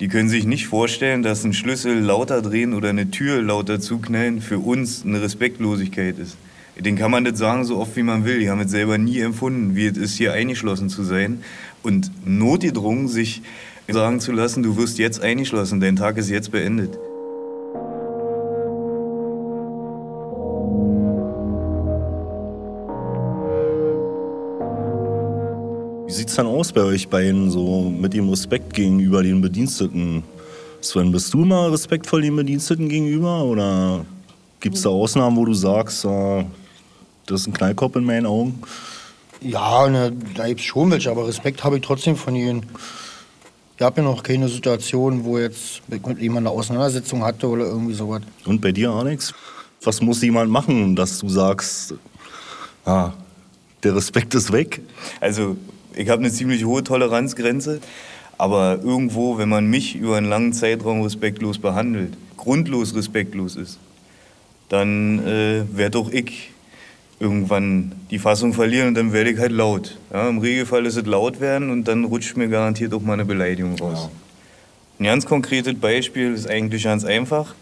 Die 0.00 0.08
können 0.08 0.28
sich 0.28 0.46
nicht 0.46 0.66
vorstellen, 0.66 1.22
dass 1.22 1.44
ein 1.44 1.52
Schlüssel 1.52 1.98
lauter 1.98 2.40
drehen 2.40 2.72
oder 2.72 2.90
eine 2.90 3.10
Tür 3.10 3.42
lauter 3.42 3.80
zuknallen 3.80 4.40
für 4.40 4.58
uns 4.58 5.04
eine 5.04 5.20
Respektlosigkeit 5.20 6.18
ist. 6.18 6.36
Den 6.78 6.96
kann 6.96 7.10
man 7.10 7.24
nicht 7.24 7.36
sagen, 7.36 7.64
so 7.64 7.78
oft 7.78 7.96
wie 7.96 8.02
man 8.02 8.24
will. 8.24 8.38
Die 8.38 8.48
haben 8.48 8.60
es 8.60 8.70
selber 8.70 8.96
nie 8.96 9.20
empfunden, 9.20 9.76
wie 9.76 9.86
es 9.86 9.96
ist, 9.96 10.14
hier 10.16 10.32
eingeschlossen 10.32 10.88
zu 10.88 11.02
sein. 11.02 11.42
Und 11.82 12.10
notgedrungen, 12.24 13.08
sich 13.08 13.42
sagen 13.88 14.20
zu 14.20 14.32
lassen, 14.32 14.62
du 14.62 14.76
wirst 14.76 14.98
jetzt 14.98 15.20
eingeschlossen, 15.20 15.80
dein 15.80 15.96
Tag 15.96 16.16
ist 16.16 16.30
jetzt 16.30 16.50
beendet. 16.50 16.96
Sieht's 26.32 26.36
dann 26.38 26.46
aus 26.46 26.72
bei 26.72 26.80
euch 26.80 27.08
beiden, 27.08 27.50
so 27.50 27.90
mit 27.90 28.14
dem 28.14 28.30
Respekt 28.30 28.72
gegenüber 28.72 29.22
den 29.22 29.42
Bediensteten? 29.42 30.22
Sven, 30.80 31.12
bist 31.12 31.34
du 31.34 31.44
mal 31.44 31.68
respektvoll 31.68 32.22
den 32.22 32.34
Bediensteten 32.34 32.88
gegenüber 32.88 33.44
oder 33.44 34.06
gibt's 34.58 34.80
da 34.80 34.88
Ausnahmen, 34.88 35.36
wo 35.36 35.44
du 35.44 35.52
sagst, 35.52 36.06
äh, 36.06 36.44
das 37.26 37.42
ist 37.42 37.48
ein 37.48 37.52
Knallkopf 37.52 37.96
in 37.96 38.04
meinen 38.04 38.24
Augen? 38.24 38.62
Ja, 39.42 39.86
ne, 39.90 40.10
da 40.34 40.48
gibt's 40.48 40.64
schon 40.64 40.90
welche, 40.90 41.10
aber 41.10 41.28
Respekt 41.28 41.64
habe 41.64 41.76
ich 41.76 41.82
trotzdem 41.82 42.16
von 42.16 42.34
ihnen. 42.34 42.64
Ich 43.76 43.82
habe 43.82 44.00
ja 44.00 44.08
noch 44.08 44.22
keine 44.22 44.48
Situation, 44.48 45.24
wo 45.24 45.38
jetzt 45.38 45.82
mit 45.88 46.18
jemand 46.18 46.46
eine 46.46 46.56
Auseinandersetzung 46.56 47.22
hatte 47.24 47.46
oder 47.46 47.66
irgendwie 47.66 47.92
sowas. 47.92 48.22
Und 48.46 48.62
bei 48.62 48.72
dir, 48.72 48.90
Alex? 48.90 49.34
Was 49.82 50.00
muss 50.00 50.22
jemand 50.22 50.50
machen, 50.50 50.96
dass 50.96 51.18
du 51.18 51.28
sagst, 51.28 51.92
ah, 52.86 53.12
der 53.82 53.94
Respekt 53.94 54.34
ist 54.34 54.50
weg? 54.50 54.80
Also, 55.20 55.56
ich 55.96 56.08
habe 56.08 56.20
eine 56.20 56.32
ziemlich 56.32 56.64
hohe 56.64 56.82
Toleranzgrenze, 56.82 57.80
aber 58.38 58.80
irgendwo, 58.82 59.38
wenn 59.38 59.48
man 59.48 59.68
mich 59.68 59.94
über 59.94 60.16
einen 60.16 60.28
langen 60.28 60.52
Zeitraum 60.52 61.02
respektlos 61.02 61.58
behandelt, 61.58 62.14
grundlos 62.36 62.94
respektlos 62.94 63.56
ist, 63.56 63.78
dann 64.68 65.24
äh, 65.26 65.62
werde 65.76 65.98
auch 65.98 66.10
ich 66.10 66.50
irgendwann 67.20 67.92
die 68.10 68.18
Fassung 68.18 68.52
verlieren 68.52 68.88
und 68.88 68.94
dann 68.94 69.12
werde 69.12 69.30
ich 69.30 69.38
halt 69.38 69.52
laut. 69.52 69.96
Ja, 70.12 70.28
Im 70.28 70.38
Regelfall 70.38 70.86
ist 70.86 70.96
es 70.96 71.06
laut 71.06 71.40
werden 71.40 71.70
und 71.70 71.86
dann 71.86 72.04
rutscht 72.04 72.36
mir 72.36 72.48
garantiert 72.48 72.92
auch 72.94 73.02
mal 73.02 73.12
eine 73.12 73.24
Beleidigung 73.24 73.78
raus. 73.78 74.08
Ein 74.98 75.04
ganz 75.04 75.24
konkretes 75.24 75.74
Beispiel 75.74 76.32
ist 76.32 76.48
eigentlich 76.48 76.84
ganz 76.84 77.04
einfach. 77.04 77.54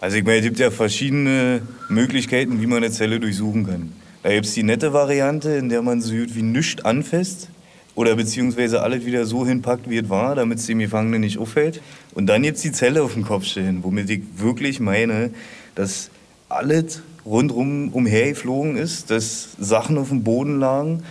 Also 0.00 0.16
ich 0.16 0.24
meine, 0.24 0.38
es 0.38 0.44
gibt 0.44 0.58
ja 0.58 0.70
verschiedene 0.70 1.62
Möglichkeiten, 1.88 2.60
wie 2.60 2.66
man 2.66 2.78
eine 2.78 2.90
Zelle 2.90 3.20
durchsuchen 3.20 3.66
kann. 3.66 3.92
Da 4.22 4.30
gibt 4.30 4.46
es 4.46 4.54
die 4.54 4.64
nette 4.64 4.92
Variante, 4.92 5.50
in 5.50 5.68
der 5.68 5.82
man 5.82 6.00
so 6.00 6.14
gut 6.14 6.34
wie 6.34 6.42
nichts 6.42 6.84
anfasst 6.84 7.50
oder 7.98 8.14
beziehungsweise 8.14 8.80
alles 8.80 9.04
wieder 9.04 9.26
so 9.26 9.44
hinpackt, 9.44 9.90
wie 9.90 9.98
es 9.98 10.08
war, 10.08 10.36
damit 10.36 10.60
es 10.60 10.66
dem 10.66 10.78
Gefangenen 10.78 11.20
nicht 11.20 11.36
auffällt. 11.38 11.82
Und 12.14 12.26
dann 12.26 12.44
jetzt 12.44 12.62
die 12.62 12.70
Zelle 12.70 13.02
auf 13.02 13.14
den 13.14 13.24
Kopf 13.24 13.44
stellen, 13.44 13.80
womit 13.82 14.08
ich 14.08 14.22
wirklich 14.36 14.78
meine, 14.78 15.30
dass 15.74 16.08
alles 16.48 17.02
rundherum 17.26 17.88
umhergeflogen 17.88 18.76
ist, 18.76 19.10
dass 19.10 19.48
Sachen 19.58 19.98
auf 19.98 20.10
dem 20.10 20.22
Boden 20.22 20.60
lagen. 20.60 21.02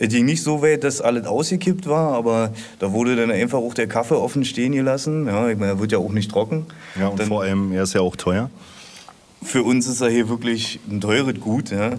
Es 0.00 0.08
ging 0.08 0.24
nicht 0.24 0.42
so 0.42 0.62
weit, 0.62 0.82
dass 0.82 1.00
alles 1.00 1.26
ausgekippt 1.26 1.86
war, 1.86 2.14
aber 2.14 2.52
da 2.80 2.90
wurde 2.92 3.14
dann 3.14 3.30
einfach 3.30 3.58
auch 3.58 3.72
der 3.74 3.86
Kaffee 3.86 4.16
offen 4.18 4.44
stehen 4.44 4.72
gelassen. 4.72 5.26
Ja, 5.28 5.48
ich 5.48 5.56
meine, 5.56 5.72
er 5.74 5.78
wird 5.80 5.92
ja 5.92 5.98
auch 5.98 6.10
nicht 6.12 6.28
trocken. 6.32 6.66
Ja, 6.98 7.06
und 7.06 7.20
Dann- 7.20 7.28
vor 7.28 7.42
allem, 7.42 7.70
er 7.70 7.84
ist 7.84 7.94
ja 7.94 8.00
auch 8.00 8.16
teuer. 8.16 8.50
für 9.44 9.62
uns 9.62 9.86
ist 9.86 10.00
er 10.00 10.10
hier 10.10 10.28
wirklich 10.28 10.80
ein 10.90 11.00
teures 11.00 11.38
Gut. 11.38 11.70
Ja. 11.70 11.92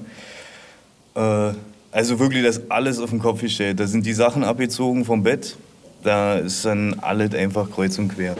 Äh, 1.49 1.53
also 1.97 2.19
wirklich 2.19 2.43
das 2.43 2.69
alles 2.69 2.99
auf 2.99 3.09
den 3.09 3.17
Kopf 3.17 3.41
gestellt. 3.41 3.79
Da 3.79 3.87
sind 3.87 4.05
die 4.05 4.13
Sachen 4.13 4.43
abgezogen 4.43 5.03
vom 5.03 5.23
Bett. 5.23 5.57
Da 6.03 6.35
ist 6.35 6.63
dann 6.63 6.95
alles 7.01 7.33
einfach 7.33 7.71
kreuz 7.71 7.97
und 7.97 8.09
quer. 8.09 8.35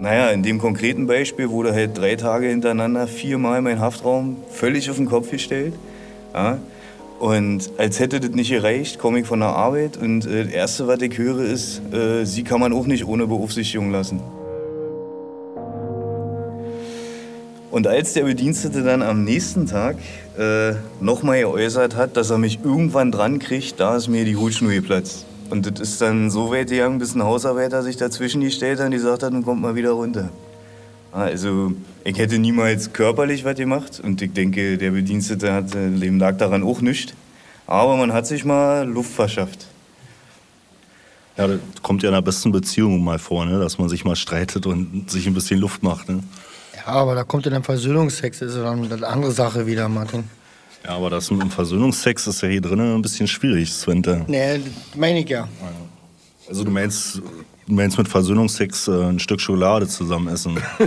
Naja, 0.00 0.30
in 0.30 0.42
dem 0.42 0.58
konkreten 0.58 1.06
Beispiel 1.06 1.50
wurde 1.50 1.74
halt 1.74 1.98
drei 1.98 2.16
Tage 2.16 2.46
hintereinander 2.46 3.06
viermal 3.06 3.60
mein 3.60 3.80
Haftraum 3.80 4.38
völlig 4.50 4.88
auf 4.88 4.96
den 4.96 5.04
Kopf 5.04 5.30
gestellt. 5.30 5.74
Ja. 6.32 6.56
Und 7.18 7.70
als 7.76 8.00
hätte 8.00 8.18
das 8.18 8.30
nicht 8.30 8.48
gereicht, 8.48 8.98
komme 8.98 9.20
ich 9.20 9.26
von 9.26 9.40
der 9.40 9.50
Arbeit 9.50 9.98
und 9.98 10.24
äh, 10.24 10.44
das 10.44 10.52
Erste, 10.54 10.86
was 10.86 11.02
ich 11.02 11.18
höre, 11.18 11.40
ist, 11.40 11.82
äh, 11.92 12.24
sie 12.24 12.44
kann 12.44 12.60
man 12.60 12.72
auch 12.72 12.86
nicht 12.86 13.06
ohne 13.06 13.26
Beaufsichtigung 13.26 13.90
lassen. 13.90 14.22
Und 17.76 17.86
als 17.86 18.14
der 18.14 18.22
Bedienstete 18.22 18.82
dann 18.82 19.02
am 19.02 19.22
nächsten 19.22 19.66
Tag 19.66 19.98
äh, 20.38 20.72
nochmal 21.02 21.40
geäußert 21.40 21.94
hat, 21.94 22.16
dass 22.16 22.30
er 22.30 22.38
mich 22.38 22.60
irgendwann 22.64 23.12
dran 23.12 23.38
kriegt, 23.38 23.78
da 23.78 23.98
ist 23.98 24.08
mir 24.08 24.24
die 24.24 24.34
Hutschnur 24.34 24.72
geplatzt. 24.72 25.26
Und 25.50 25.66
das 25.66 25.78
ist 25.86 26.00
dann 26.00 26.30
so 26.30 26.50
weit 26.50 26.70
gegangen, 26.70 26.98
bis 26.98 27.14
ein 27.14 27.22
Hausarbeiter 27.22 27.82
sich 27.82 27.98
dazwischen 27.98 28.40
gestellt 28.40 28.78
hat 28.78 28.86
und 28.86 28.92
gesagt 28.92 29.22
hat, 29.22 29.30
nun 29.30 29.44
kommt 29.44 29.60
mal 29.60 29.74
wieder 29.74 29.90
runter. 29.90 30.30
Also 31.12 31.74
ich 32.02 32.16
hätte 32.16 32.38
niemals 32.38 32.94
körperlich 32.94 33.44
was 33.44 33.56
gemacht 33.56 34.00
und 34.02 34.22
ich 34.22 34.32
denke, 34.32 34.78
der 34.78 34.92
Bedienstete 34.92 35.52
hat, 35.52 35.74
äh, 35.74 35.90
dem 35.90 36.18
lag 36.18 36.38
daran 36.38 36.62
auch 36.62 36.80
nichts. 36.80 37.12
Aber 37.66 37.98
man 37.98 38.10
hat 38.14 38.26
sich 38.26 38.46
mal 38.46 38.88
Luft 38.88 39.12
verschafft. 39.12 39.66
Ja, 41.36 41.46
das 41.46 41.60
kommt 41.82 42.02
ja 42.02 42.08
in 42.08 42.14
der 42.14 42.22
besten 42.22 42.52
Beziehung 42.52 43.04
mal 43.04 43.18
vor, 43.18 43.44
ne? 43.44 43.58
dass 43.58 43.76
man 43.76 43.90
sich 43.90 44.02
mal 44.02 44.16
streitet 44.16 44.64
und 44.64 45.10
sich 45.10 45.26
ein 45.26 45.34
bisschen 45.34 45.60
Luft 45.60 45.82
macht. 45.82 46.08
Ne? 46.08 46.20
Ja, 46.86 46.92
aber 46.92 47.16
da 47.16 47.24
kommt 47.24 47.44
ja 47.44 47.50
dann 47.50 47.64
Versöhnungsex, 47.64 48.42
ist 48.42 48.54
ja 48.54 48.62
dann 48.62 48.92
eine 48.92 49.06
andere 49.06 49.32
Sache 49.32 49.66
wieder, 49.66 49.88
Martin. 49.88 50.22
Ja, 50.84 50.90
aber 50.90 51.10
das 51.10 51.28
mit 51.32 51.42
dem 51.42 51.50
Versöhnungsex 51.50 52.28
ist 52.28 52.42
ja 52.42 52.48
hier 52.48 52.60
drinnen 52.60 52.94
ein 52.94 53.02
bisschen 53.02 53.26
schwierig, 53.26 53.72
Svente. 53.72 54.24
Nee, 54.28 54.60
meine 54.94 55.18
ich 55.18 55.28
ja. 55.28 55.48
Also 56.48 56.62
du 56.62 56.70
meinst, 56.70 57.16
du 57.66 57.74
meinst 57.74 57.98
mit 57.98 58.06
Versöhnungsex 58.06 58.86
äh, 58.86 58.92
ein 58.92 59.18
Stück 59.18 59.40
Schokolade 59.40 59.88
zusammen 59.88 60.28
essen. 60.28 60.60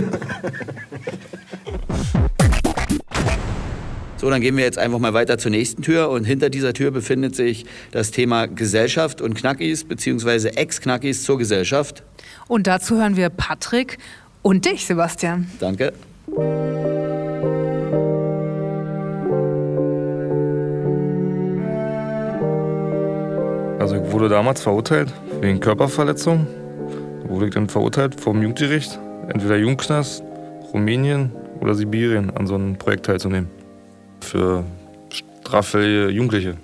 So, 4.16 4.28
dann 4.28 4.42
gehen 4.42 4.54
wir 4.58 4.64
jetzt 4.64 4.76
einfach 4.76 4.98
mal 4.98 5.14
weiter 5.14 5.38
zur 5.38 5.50
nächsten 5.50 5.80
Tür 5.80 6.10
und 6.10 6.24
hinter 6.24 6.50
dieser 6.50 6.74
Tür 6.74 6.90
befindet 6.90 7.34
sich 7.34 7.64
das 7.90 8.10
Thema 8.10 8.48
Gesellschaft 8.48 9.22
und 9.22 9.32
Knackis 9.32 9.84
beziehungsweise 9.84 10.58
Ex-Knackis 10.58 11.22
zur 11.22 11.38
Gesellschaft. 11.38 12.02
Und 12.46 12.66
dazu 12.66 12.98
hören 12.98 13.16
wir 13.16 13.30
Patrick 13.30 13.96
und 14.42 14.64
dich, 14.64 14.86
Sebastian. 14.86 15.50
Danke. 15.58 15.92
Also 23.78 23.96
ich 23.96 24.12
wurde 24.12 24.28
damals 24.28 24.62
verurteilt 24.62 25.12
wegen 25.40 25.58
Körperverletzung. 25.58 26.46
Da 27.22 27.28
wurde 27.28 27.46
ich 27.46 27.54
dann 27.54 27.68
verurteilt 27.68 28.20
vom 28.20 28.42
Jugendgericht, 28.42 28.98
entweder 29.28 29.56
Jugendknast, 29.56 30.22
Rumänien 30.72 31.32
oder 31.60 31.74
Sibirien 31.74 32.30
an 32.36 32.46
so 32.46 32.54
einem 32.54 32.76
Projekt 32.76 33.06
teilzunehmen. 33.06 33.48
Für 34.20 34.64
straffällige 35.10 36.08
Jugendliche. 36.10 36.56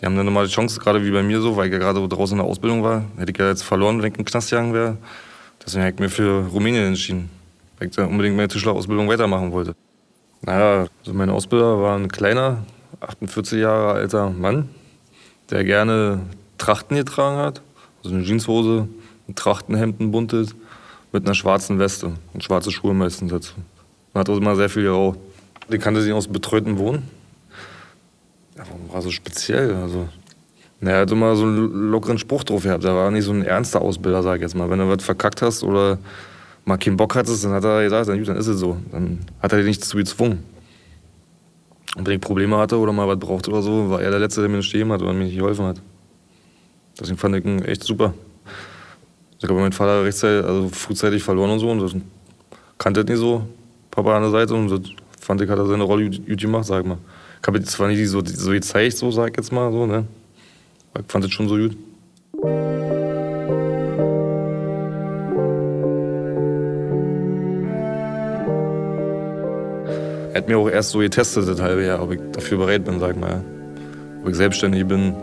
Die 0.00 0.06
haben 0.06 0.16
dann 0.16 0.24
nochmal 0.24 0.46
die 0.46 0.52
Chance, 0.52 0.80
gerade 0.80 1.04
wie 1.04 1.10
bei 1.10 1.22
mir 1.22 1.40
so, 1.40 1.56
weil 1.56 1.66
ich 1.66 1.72
ja 1.72 1.78
gerade 1.78 2.06
draußen 2.08 2.38
in 2.38 2.42
der 2.42 2.50
Ausbildung 2.50 2.82
war, 2.82 3.04
hätte 3.18 3.32
ich 3.32 3.38
ja 3.38 3.48
jetzt 3.48 3.62
verloren, 3.62 3.98
wenn 4.00 4.12
ich 4.12 4.14
in 4.18 4.24
den 4.24 4.26
Knast 4.26 4.48
gegangen 4.48 4.72
wäre. 4.72 4.96
Deswegen 5.64 5.84
habe 5.84 5.94
ich 5.94 6.00
mir 6.00 6.08
für 6.08 6.46
Rumänien 6.46 6.86
entschieden, 6.86 7.30
weil 7.78 7.88
ich 7.88 7.94
da 7.94 8.06
unbedingt 8.06 8.36
meine 8.36 8.48
Tischlerausbildung 8.48 9.08
weitermachen 9.08 9.52
wollte. 9.52 9.74
Naja, 10.42 10.86
also 11.00 11.12
mein 11.12 11.30
Ausbilder 11.30 11.80
war 11.80 11.96
ein 11.96 12.08
kleiner, 12.08 12.64
48 13.00 13.60
Jahre 13.60 13.92
alter 13.92 14.30
Mann, 14.30 14.70
der 15.50 15.64
gerne 15.64 16.20
Trachten 16.58 16.96
getragen 16.96 17.36
hat. 17.36 17.62
Also 18.02 18.14
eine 18.14 18.24
Jeanshose, 18.24 18.88
ein 19.28 19.34
Trachtenhemd, 19.34 19.98
buntes, 20.10 20.54
mit 21.12 21.24
einer 21.24 21.34
schwarzen 21.34 21.78
Weste 21.78 22.12
und 22.32 22.44
schwarze 22.44 22.70
Schuhe 22.70 22.94
meistens 22.94 23.30
dazu. 23.30 23.54
Man 24.12 24.20
hat 24.20 24.30
auch 24.30 24.36
immer 24.36 24.56
sehr 24.56 24.68
viel 24.68 24.84
geraucht. 24.84 25.18
Die 25.70 25.78
kannte 25.78 26.02
sich 26.02 26.12
aus 26.12 26.28
betreuten 26.28 26.78
Wohnen. 26.78 27.08
Warum 28.56 28.92
war 28.92 29.02
so 29.02 29.10
speziell? 29.10 29.74
Also, 29.74 30.08
na, 30.80 30.92
er 30.92 31.00
hat 31.00 31.10
immer 31.10 31.36
so 31.36 31.44
einen 31.44 31.90
lockeren 31.90 32.18
Spruch 32.18 32.42
drauf 32.42 32.62
gehabt. 32.62 32.84
Er 32.84 32.94
war 32.94 33.10
nicht 33.10 33.24
so 33.24 33.32
ein 33.32 33.42
ernster 33.42 33.82
Ausbilder, 33.82 34.22
sag 34.22 34.36
ich 34.36 34.42
jetzt 34.42 34.54
mal. 34.54 34.70
Wenn 34.70 34.78
du 34.78 34.88
was 34.88 35.04
verkackt 35.04 35.42
hast 35.42 35.62
oder 35.62 35.98
mal 36.64 36.78
keinen 36.78 36.96
Bock 36.96 37.14
hattest, 37.14 37.44
dann 37.44 37.52
hat 37.52 37.64
er 37.64 37.82
gesagt, 37.82 38.08
dann, 38.08 38.24
dann 38.24 38.36
ist 38.36 38.46
es 38.46 38.58
so. 38.58 38.78
Dann 38.90 39.18
hat 39.40 39.52
er 39.52 39.58
dich 39.58 39.66
nicht 39.66 39.84
zu 39.84 39.98
gezwungen. 39.98 40.42
Und 41.96 42.06
wenn 42.06 42.14
ich 42.14 42.20
Probleme 42.20 42.56
hatte 42.56 42.78
oder 42.78 42.92
mal 42.92 43.06
was 43.06 43.18
brauchte 43.18 43.50
oder 43.50 43.62
so, 43.62 43.90
war 43.90 44.00
er 44.00 44.10
der 44.10 44.20
Letzte, 44.20 44.40
der 44.40 44.48
mir 44.48 44.62
stehen 44.62 44.90
hat 44.90 45.02
oder 45.02 45.12
mir 45.12 45.24
nicht 45.24 45.36
geholfen 45.36 45.66
hat. 45.66 45.82
Deswegen 46.98 47.18
fand 47.18 47.36
ich 47.36 47.44
ihn 47.44 47.62
echt 47.62 47.84
super. 47.84 48.14
Ich 49.38 49.48
habe 49.48 49.58
meinen 49.58 49.72
Vater 49.72 50.04
rechtzeitig, 50.04 50.46
also 50.46 50.68
frühzeitig 50.68 51.22
verloren 51.22 51.50
und 51.50 51.58
so 51.58 51.70
und 51.70 51.80
das 51.80 51.94
kannte 52.78 53.04
nicht 53.04 53.18
so. 53.18 53.46
Papa 53.90 54.16
an 54.16 54.22
der 54.22 54.30
Seite 54.30 54.54
und 54.54 54.70
das 54.70 54.80
fand 55.18 55.40
ich, 55.40 55.50
hat 55.50 55.58
er 55.58 55.66
seine 55.66 55.82
Rolle 55.82 56.10
gut 56.10 56.40
gemacht, 56.40 56.64
sag 56.64 56.82
ich 56.82 56.88
mal. 56.88 56.98
Ich 57.40 57.46
habe 57.46 57.58
jetzt 57.58 57.70
zwar 57.70 57.88
nicht 57.88 58.06
so, 58.08 58.22
so 58.24 58.50
gezeigt, 58.50 58.96
so 58.96 59.10
sag 59.10 59.30
ich 59.30 59.36
jetzt 59.36 59.50
mal 59.50 59.72
so, 59.72 59.86
ne? 59.86 60.06
Ich 60.98 61.04
fand 61.06 61.24
das 61.24 61.30
schon 61.30 61.48
so 61.48 61.56
gut. 61.56 61.76
Er 70.32 70.36
hat 70.36 70.48
mir 70.48 70.58
auch 70.58 70.68
erst 70.68 70.90
so 70.90 70.98
getestet, 70.98 71.48
das 71.48 71.60
halbe 71.60 71.84
Jahr, 71.84 72.02
ob 72.02 72.12
ich 72.12 72.20
dafür 72.32 72.58
bereit 72.58 72.84
bin, 72.84 72.98
sag 72.98 73.16
mal. 73.16 73.44
Ob 74.22 74.28
ich 74.28 74.36
selbstständig 74.36 74.86
bin, 74.86 75.14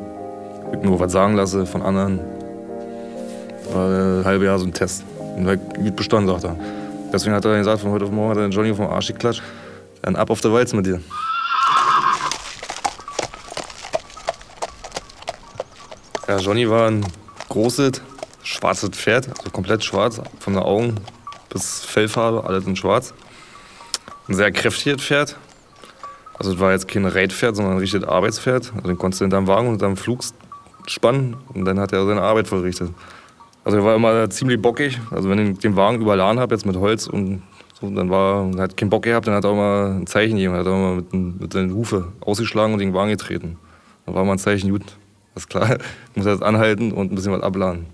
ob 0.66 0.76
ich 0.76 0.90
mir 0.90 1.00
was 1.00 1.12
sagen 1.12 1.36
lasse 1.36 1.66
von 1.66 1.82
anderen. 1.82 2.20
Das 3.64 3.74
war 3.74 4.20
ein 4.20 4.26
halbes 4.26 4.46
Jahr 4.46 4.60
so 4.60 4.66
ein 4.66 4.74
Test. 4.74 5.04
Und 5.36 5.46
war 5.46 5.58
gut 5.58 5.96
bestanden, 5.96 6.30
sagt 6.30 6.46
er. 6.46 6.56
Deswegen 7.12 7.36
hat 7.36 7.46
er 7.46 7.58
gesagt, 7.58 7.82
von 7.82 7.92
heute 7.92 8.06
auf 8.06 8.12
morgen 8.12 8.32
hat 8.32 8.38
er 8.38 8.48
den 8.48 8.52
Johnny 8.52 8.74
vom 8.74 8.88
Arsch 8.88 9.08
geklatscht. 9.08 9.44
Dann 10.02 10.16
ab 10.16 10.30
auf 10.30 10.42
der 10.42 10.54
Walz 10.54 10.74
mit 10.74 10.86
dir. 10.86 11.02
Ja, 16.28 16.40
Johnny 16.40 16.70
war 16.70 16.90
ein 16.90 17.06
großes, 17.48 18.02
schwarzes 18.44 18.90
Pferd, 18.90 19.30
also 19.30 19.50
komplett 19.50 19.86
schwarz, 19.86 20.20
von 20.40 20.54
den 20.54 20.62
Augen 20.62 20.96
bis 21.50 21.86
Fellfarbe, 21.86 22.44
alles 22.44 22.66
in 22.66 22.76
schwarz. 22.76 23.14
Ein 24.28 24.34
sehr 24.34 24.52
kräftiges 24.52 25.02
Pferd. 25.02 25.38
Also 26.38 26.52
es 26.52 26.60
war 26.60 26.74
jetzt 26.74 26.90
kein 26.90 27.06
Reitpferd, 27.06 27.56
sondern 27.56 27.76
ein 27.76 27.80
richtiges 27.80 28.06
Arbeitspferd. 28.06 28.74
Also 28.76 28.88
den 28.90 28.98
konntest 28.98 29.22
du 29.22 29.24
hinterm 29.24 29.48
Wagen 29.48 29.68
und 29.68 29.76
hinterm 29.76 29.96
Flug 29.96 30.20
spannen 30.86 31.38
und 31.54 31.64
dann 31.64 31.80
hat 31.80 31.94
er 31.94 32.06
seine 32.06 32.22
Arbeit 32.22 32.50
verrichtet. 32.50 32.90
Also 33.64 33.78
er 33.78 33.86
war 33.86 33.96
immer 33.96 34.30
ziemlich 34.30 34.62
bockig. 34.62 35.00
Also 35.12 35.30
wenn 35.30 35.54
ich 35.54 35.60
den 35.60 35.78
Wagen 35.78 36.02
überladen 36.02 36.42
habe, 36.42 36.54
jetzt 36.54 36.66
mit 36.66 36.76
Holz 36.76 37.08
und 37.08 37.42
so, 37.80 37.90
dann 37.90 38.10
war, 38.10 38.52
er 38.54 38.64
hat 38.64 38.76
keinen 38.76 38.90
Bock 38.90 39.04
gehabt, 39.04 39.28
dann 39.28 39.34
hat 39.34 39.46
er 39.46 39.52
auch 39.52 39.56
mal 39.56 39.92
ein 39.92 40.08
Zeichen 40.08 40.36
gegeben, 40.36 40.56
hat 40.56 40.68
auch 40.68 40.76
mal 40.76 40.96
mit, 40.96 41.14
mit 41.14 41.54
seinen 41.54 41.74
Hufe 41.74 42.12
ausgeschlagen 42.20 42.74
und 42.74 42.80
den 42.80 42.94
Wagen 42.94 43.12
getreten. 43.12 43.58
Dann 44.06 44.14
war 44.14 44.26
mal 44.26 44.34
ein 44.34 44.40
Zeichen, 44.40 44.70
gut, 44.72 44.84
ist 45.38 45.50
klar, 45.50 45.78
ich 45.78 46.16
muss 46.16 46.26
jetzt 46.26 46.44
anhalten 46.44 46.92
und 46.92 47.12
ein 47.12 47.16
bisschen 47.16 47.32
was 47.32 47.42
abladen. 47.42 47.86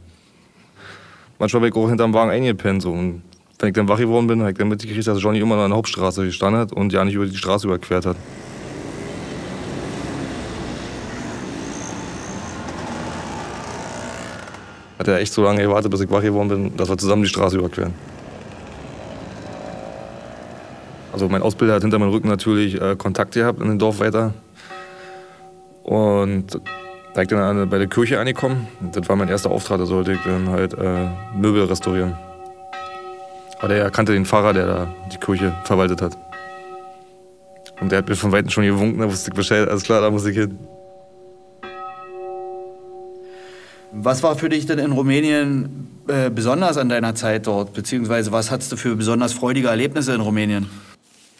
Manchmal 1.40 1.62
bin 1.62 1.72
ich 1.72 1.76
auch 1.76 1.90
hinterm 1.90 2.14
Wagen 2.14 2.32
eingepennt. 2.32 2.82
So. 2.82 2.92
Und 2.92 3.22
wenn 3.60 3.70
ich 3.70 3.76
dann 3.76 3.88
wach 3.88 3.98
geworden 3.98 4.28
bin, 4.28 4.40
habe 4.42 4.52
ich 4.52 4.58
dann 4.58 4.70
mitgekriegt, 4.70 5.06
dass 5.06 5.22
Johnny 5.22 5.40
immer 5.40 5.56
noch 5.56 5.64
an 5.64 5.72
der 5.72 5.78
Hauptstraße 5.78 6.26
gestanden 6.26 6.62
hat 6.62 6.72
und 6.72 6.94
ja 6.94 7.04
nicht 7.04 7.16
über 7.16 7.26
die 7.26 7.36
Straße 7.36 7.68
überquert 7.68 8.06
hat. 8.06 8.18
Hat 15.00 15.08
er 15.08 15.20
echt 15.20 15.34
so 15.34 15.44
lange 15.44 15.62
gewartet, 15.62 15.92
bis 15.92 16.02
ich 16.02 16.10
wach 16.10 16.22
geworden 16.22 16.50
bin, 16.50 16.78
dass 16.78 16.90
wir 16.90 16.98
zusammen 16.98 17.24
die 17.24 17.30
Straße 17.30 17.58
überqueren. 17.58 17.94
Also 21.12 21.30
mein 21.30 21.42
Ausbilder 21.42 21.76
hat 21.76 21.82
hinter 21.82 22.00
meinem 22.00 22.12
Rücken 22.12 22.28
natürlich 22.28 22.82
äh, 22.82 22.96
Kontakt 22.96 23.34
gehabt 23.34 23.62
in 23.62 23.68
den 23.68 23.80
Dorf 23.80 24.00
weiter. 24.00 24.34
Und 25.84 26.60
da 27.14 27.22
ich 27.22 27.28
dann 27.28 27.70
bei 27.70 27.78
der 27.78 27.88
Kirche 27.88 28.20
angekommen, 28.20 28.68
das 28.92 29.08
war 29.08 29.16
mein 29.16 29.30
erster 29.30 29.52
Auftrag, 29.52 29.78
da 29.78 29.86
sollte 29.86 30.14
ich 30.14 30.20
dann 30.24 30.50
halt 30.50 30.74
äh, 30.74 31.08
Möbel 31.36 31.64
restaurieren. 31.66 32.16
Aber 33.60 33.68
der 33.68 33.90
kannte 33.92 34.14
den 34.14 34.26
Pfarrer, 34.26 34.54
der 34.54 34.66
da 34.66 34.88
die 35.12 35.18
Kirche 35.18 35.54
verwaltet 35.64 36.02
hat. 36.02 36.18
Und 37.80 37.92
der 37.92 38.00
hat 38.00 38.10
mir 38.10 38.16
von 38.16 38.32
Weitem 38.32 38.50
schon 38.50 38.66
gewunken, 38.66 39.00
da 39.00 39.06
wusste 39.06 39.30
ich 39.30 39.36
Bescheid, 39.36 39.68
alles 39.68 39.84
klar, 39.84 40.02
da 40.02 40.10
muss 40.10 40.26
ich 40.26 40.36
hin. 40.36 40.58
Was 43.92 44.24
war 44.24 44.36
für 44.36 44.50
dich 44.50 44.66
denn 44.66 44.80
in 44.80 44.92
Rumänien 44.92 45.88
äh, 46.08 46.32
besonders 46.32 46.78
an 46.78 46.90
deiner 46.90 47.14
Zeit 47.14 47.46
dort? 47.46 47.74
Beziehungsweise 47.74 48.32
was 48.32 48.50
hattest 48.50 48.72
du 48.72 48.76
für 48.76 48.96
besonders 48.96 49.34
freudige 49.34 49.68
Erlebnisse 49.68 50.16
in 50.16 50.22
Rumänien? 50.22 50.68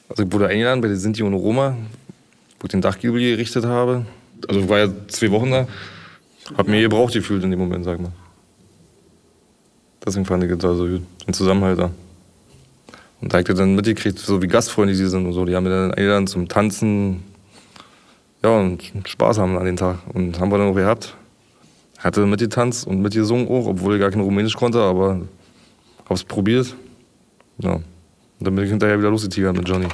Also 0.08 0.24
ich 0.24 0.32
wurde 0.32 0.48
eingeladen 0.48 0.82
bei 0.82 0.88
den 0.88 0.98
Sinti 0.98 1.24
und 1.24 1.34
Roma, 1.34 1.76
wo 2.60 2.66
ich 2.66 2.70
den 2.70 2.82
Dachgiebel 2.82 3.20
gerichtet 3.20 3.66
habe. 3.66 4.06
Also 4.48 4.62
ich 4.62 4.70
war 4.70 4.80
ja 4.80 4.88
zwei 5.08 5.32
Wochen 5.32 5.52
da. 5.52 5.68
Hab 6.58 6.68
mir 6.68 6.82
gebraucht 6.82 7.14
gefühlt 7.14 7.44
in 7.44 7.52
dem 7.52 7.60
Moment, 7.60 7.86
sag 7.86 8.00
mal. 8.00 8.12
Deswegen 10.06 10.26
fand 10.26 10.44
ich 10.44 10.52
das 10.52 10.66
also 10.66 10.88
gut. 10.88 11.02
Den 11.26 11.34
Zusammenhalt 11.34 11.80
da. 11.80 11.92
Und 13.22 13.34
da 13.34 13.38
hab 13.38 13.48
ich 13.48 13.56
dann 13.56 13.76
mitgekriegt, 13.76 14.20
so 14.20 14.42
wie 14.42 14.48
Gastfreunde 14.48 14.94
die 14.94 15.06
sind 15.06 15.26
und 15.26 15.34
so. 15.34 15.46
Die 15.46 15.56
haben 15.56 15.64
mir 15.64 15.70
dann 15.70 15.94
eingeladen 15.94 16.28
zum 16.28 16.50
Tanzen. 16.50 17.24
Ja, 18.44 18.58
und 18.58 18.82
Spaß 19.06 19.38
haben 19.38 19.58
an 19.58 19.66
den 19.66 19.78
Tag. 19.78 20.00
Und 20.14 20.40
haben 20.40 20.52
wir 20.52 20.58
dann 20.58 20.68
auch 20.68 20.76
gehabt. 20.76 21.16
Hatte 22.00 22.26
mitgetanzt 22.26 22.86
und 22.86 23.02
mitgesungen 23.02 23.48
auch, 23.48 23.66
obwohl 23.68 23.96
ich 23.96 24.02
gar 24.02 24.12
kein 24.12 24.20
Rumänisch 24.20 24.56
konnte, 24.56 24.82
aber 24.82 25.22
hab's 26.10 26.26
probiert. 26.26 26.76
Ja. 27.60 27.76
Und 27.76 27.84
dann 28.40 28.56
bin 28.56 28.66
ich 28.66 28.72
hinterher 28.72 29.00
wieder 29.00 29.10
losgetigert 29.10 29.56
mit 29.56 29.70
Johnny. 29.70 29.88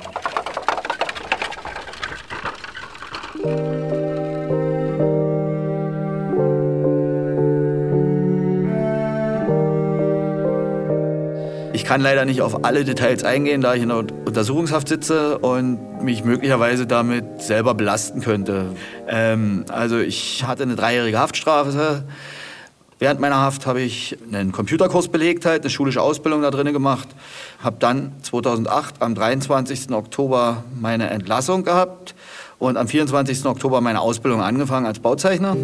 Kann 11.90 12.02
leider 12.02 12.24
nicht 12.24 12.44
auf 12.44 12.66
alle 12.66 12.86
Details 12.86 13.24
eingehen, 13.24 13.62
da 13.62 13.74
ich 13.74 13.82
in 13.82 13.90
der 13.90 13.98
Untersuchungshaft 13.98 14.88
sitze 14.88 15.40
und 15.40 16.04
mich 16.04 16.24
möglicherweise 16.24 16.86
damit 16.86 17.42
selber 17.42 17.74
belasten 17.74 18.22
könnte. 18.22 18.76
Ähm, 19.08 19.66
also 19.70 19.98
ich 19.98 20.44
hatte 20.46 20.62
eine 20.62 20.76
dreijährige 20.76 21.18
Haftstrafe. 21.18 22.04
Während 23.00 23.20
meiner 23.20 23.38
Haft 23.38 23.66
habe 23.66 23.82
ich 23.82 24.20
einen 24.32 24.52
Computerkurs 24.52 25.08
belegt, 25.08 25.48
halt, 25.48 25.64
eine 25.64 25.72
schulische 25.72 26.04
Ausbildung 26.04 26.44
da 26.44 26.52
drin 26.52 26.72
gemacht. 26.72 27.08
Habe 27.64 27.78
dann 27.80 28.12
2008 28.22 29.02
am 29.02 29.16
23. 29.16 29.90
Oktober 29.90 30.66
meine 30.80 31.10
Entlassung 31.10 31.64
gehabt 31.64 32.14
und 32.60 32.78
am 32.78 32.88
24. 32.88 33.46
Oktober 33.46 33.82
meine 33.82 34.02
Ausbildung 34.02 34.44
angefangen 34.44 34.86
als 34.86 35.00
Bauzeichner. 35.00 35.58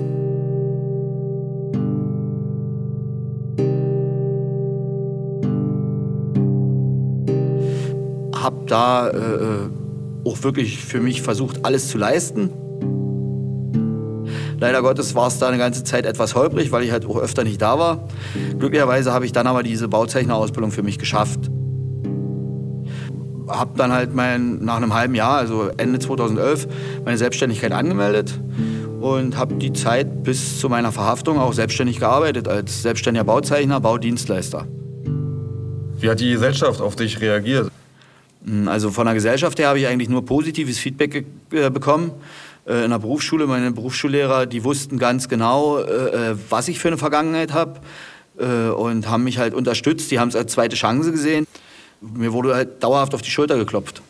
Habe 8.45 8.67
da 8.67 9.09
äh, 9.09 9.69
auch 10.23 10.43
wirklich 10.43 10.77
für 10.77 10.99
mich 10.99 11.23
versucht, 11.23 11.65
alles 11.65 11.87
zu 11.87 11.97
leisten. 11.97 12.51
Leider 14.59 14.83
Gottes 14.83 15.15
war 15.15 15.29
es 15.29 15.39
da 15.39 15.47
eine 15.47 15.57
ganze 15.57 15.83
Zeit 15.83 16.05
etwas 16.05 16.35
holprig, 16.35 16.71
weil 16.71 16.83
ich 16.83 16.91
halt 16.91 17.07
auch 17.07 17.17
öfter 17.17 17.43
nicht 17.43 17.59
da 17.59 17.79
war. 17.79 18.07
Glücklicherweise 18.59 19.11
habe 19.11 19.25
ich 19.25 19.31
dann 19.31 19.47
aber 19.47 19.63
diese 19.63 19.87
Bauzeichnerausbildung 19.87 20.69
für 20.69 20.83
mich 20.83 20.99
geschafft. 20.99 21.39
Habe 23.47 23.71
dann 23.77 23.91
halt 23.91 24.13
mein, 24.13 24.59
nach 24.59 24.75
einem 24.75 24.93
halben 24.93 25.15
Jahr, 25.15 25.37
also 25.37 25.71
Ende 25.77 25.97
2011, 25.97 26.67
meine 27.03 27.17
Selbstständigkeit 27.17 27.71
angemeldet 27.71 28.39
und 29.01 29.37
habe 29.37 29.55
die 29.55 29.73
Zeit 29.73 30.21
bis 30.21 30.59
zu 30.59 30.69
meiner 30.69 30.91
Verhaftung 30.91 31.39
auch 31.39 31.53
selbstständig 31.53 31.99
gearbeitet 31.99 32.47
als 32.47 32.83
selbstständiger 32.83 33.23
Bauzeichner, 33.23 33.79
Baudienstleister. 33.79 34.67
Wie 35.99 36.11
hat 36.11 36.19
die 36.19 36.33
Gesellschaft 36.33 36.79
auf 36.79 36.95
dich 36.95 37.19
reagiert? 37.21 37.71
Also 38.67 38.91
von 38.91 39.05
der 39.05 39.15
Gesellschaft 39.15 39.57
her 39.57 39.69
habe 39.69 39.79
ich 39.79 39.87
eigentlich 39.87 40.09
nur 40.09 40.23
positives 40.25 40.77
Feedback 40.77 41.25
äh, 41.51 41.69
bekommen. 41.69 42.11
Äh, 42.67 42.85
in 42.85 42.91
der 42.91 42.99
Berufsschule, 42.99 43.47
meine 43.47 43.71
Berufsschullehrer, 43.71 44.45
die 44.45 44.63
wussten 44.63 44.99
ganz 44.99 45.27
genau, 45.27 45.79
äh, 45.79 46.35
was 46.49 46.67
ich 46.67 46.79
für 46.79 46.89
eine 46.89 46.97
Vergangenheit 46.97 47.53
habe 47.53 47.79
und 48.37 49.07
haben 49.07 49.23
mich 49.23 49.37
halt 49.37 49.53
unterstützt. 49.53 50.11
Die 50.11 50.19
haben 50.19 50.27
es 50.27 50.35
als 50.35 50.51
zweite 50.51 50.75
Chance 50.75 51.13
gesehen. 51.13 51.47
Mir 52.01 52.33
wurde 52.33 52.53
halt 52.53 52.83
dauerhaft 52.83 53.15
auf 53.15 53.21
die 53.21 53.31
Schulter 53.31 53.55
geklopft. 53.55 54.01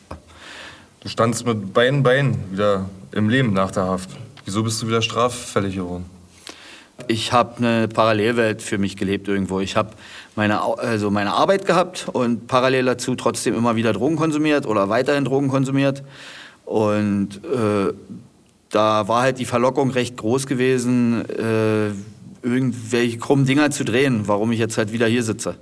Du 1.02 1.10
standst 1.10 1.45
mit 1.45 1.76
beiden 1.76 2.02
Beinen 2.02 2.52
wieder 2.52 2.89
im 3.12 3.30
Leben 3.30 3.54
nach 3.54 3.69
der 3.69 3.84
Haft. 3.84 4.10
Wieso 4.43 4.63
bist 4.63 4.82
du 4.82 4.88
wieder 4.88 5.04
straffällig 5.04 5.76
geworden? 5.76 6.06
Ich 7.08 7.34
habe 7.34 7.58
eine 7.58 7.88
Parallelwelt 7.88 8.63
für 8.63 8.80
mich 8.80 8.98
gelebt 8.98 9.28
irgendwo. 9.28 9.60
Ich 9.60 9.76
habe 9.76 9.91
meine, 10.36 10.62
also 10.62 11.12
meine 11.12 11.34
Arbeit 11.34 11.65
gehabt 11.65 12.08
und 12.12 12.48
parallel 12.48 12.86
dazu 12.86 13.15
trotzdem 13.15 13.56
immer 13.56 13.76
wieder 13.76 13.93
Drogen 13.93 14.15
konsumiert 14.15 14.65
oder 14.65 14.89
weiterhin 14.89 15.26
Drogen 15.26 15.48
konsumiert. 15.48 16.04
Und 16.65 17.41
äh, 17.45 17.93
da 18.69 19.08
war 19.08 19.21
halt 19.21 19.39
die 19.39 19.45
Verlockung 19.45 19.91
recht 19.91 20.17
groß 20.17 20.48
gewesen, 20.48 21.24
äh, 21.30 21.91
irgendwelche 22.45 23.17
krummen 23.17 23.45
Dinger 23.45 23.71
zu 23.71 23.86
drehen, 23.86 24.28
warum 24.28 24.52
ich 24.52 24.60
jetzt 24.60 24.78
halt 24.78 24.91
wieder 24.91 25.08
hier 25.08 25.24
sitze. 25.24 25.56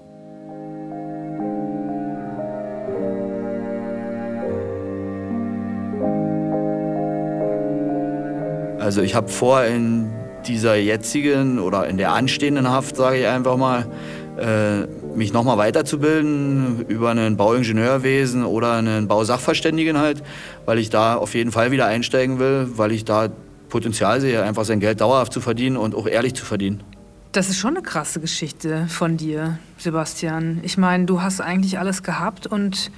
Also 8.80 9.02
ich 9.02 9.16
habe 9.16 9.30
vor, 9.30 9.64
in 9.64 10.12
dieser 10.46 10.76
jetzigen 10.76 11.60
oder 11.60 11.88
in 11.88 11.98
der 11.98 12.12
anstehenden 12.12 12.70
Haft, 12.70 12.98
sage 12.98 13.20
ich 13.20 13.28
einfach 13.28 13.56
mal, 13.56 13.86
äh, 14.38 14.88
mich 15.16 15.34
nochmal 15.34 15.58
weiterzubilden 15.58 16.86
über 16.88 17.12
ein 17.12 17.38
Bauingenieurwesen 17.38 18.44
oder 18.44 18.74
einen 18.74 19.08
Bausachverständigen 19.08 19.98
halt, 19.98 20.24
weil 20.66 20.80
ich 20.80 20.90
da 20.90 21.16
auf 21.16 21.36
jeden 21.36 21.52
Fall 21.52 21.72
wieder 21.72 21.86
einsteigen 21.86 22.40
will, 22.40 22.70
weil 22.76 22.92
ich 22.92 23.06
da 23.06 23.30
Potenzial 23.70 24.22
sehe, 24.22 24.44
einfach 24.44 24.66
sein 24.66 24.80
Geld 24.80 25.02
dauerhaft 25.02 25.34
zu 25.34 25.42
verdienen 25.42 25.78
und 25.78 25.96
auch 25.96 26.08
ehrlich 26.08 26.36
zu 26.36 26.46
verdienen. 26.46 26.84
Das 27.32 27.50
ist 27.50 27.58
schon 27.58 27.76
eine 27.76 27.82
krasse 27.82 28.20
Geschichte 28.20 28.86
von 28.88 29.18
dir, 29.18 29.58
Sebastian. 29.80 30.60
Ich 30.62 30.78
meine, 30.78 31.06
du 31.06 31.24
hast 31.24 31.42
eigentlich 31.42 31.80
alles 31.80 32.04
gehabt 32.04 32.46
und, 32.46 32.92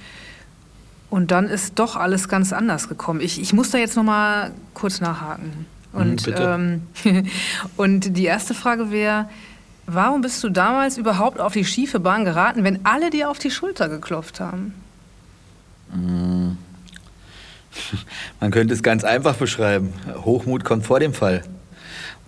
und 1.08 1.30
dann 1.30 1.48
ist 1.48 1.78
doch 1.78 1.96
alles 1.96 2.28
ganz 2.28 2.52
anders 2.52 2.88
gekommen. 2.88 3.20
Ich, 3.22 3.40
ich 3.40 3.54
muss 3.54 3.70
da 3.70 3.78
jetzt 3.78 3.96
noch 3.96 4.02
mal 4.02 4.50
kurz 4.74 5.00
nachhaken. 5.00 5.64
Mhm, 5.94 6.00
Und, 6.00 6.34
ähm, 6.36 6.82
und 7.78 8.16
die 8.16 8.24
erste 8.26 8.52
Frage 8.52 8.90
wäre, 8.90 9.30
warum 9.86 10.20
bist 10.20 10.42
du 10.44 10.48
damals 10.50 10.98
überhaupt 10.98 11.40
auf 11.40 11.52
die 11.52 11.64
schiefe 11.64 12.00
Bahn 12.00 12.24
geraten, 12.24 12.64
wenn 12.64 12.84
alle 12.84 13.10
dir 13.10 13.30
auf 13.30 13.38
die 13.38 13.50
Schulter 13.50 13.88
geklopft 13.88 14.40
haben? 14.40 14.74
Mm. 15.92 16.52
Man 18.40 18.50
könnte 18.50 18.74
es 18.74 18.82
ganz 18.82 19.04
einfach 19.04 19.36
beschreiben. 19.36 19.92
Hochmut 20.24 20.64
kommt 20.64 20.86
vor 20.86 21.00
dem 21.00 21.14
Fall. 21.14 21.42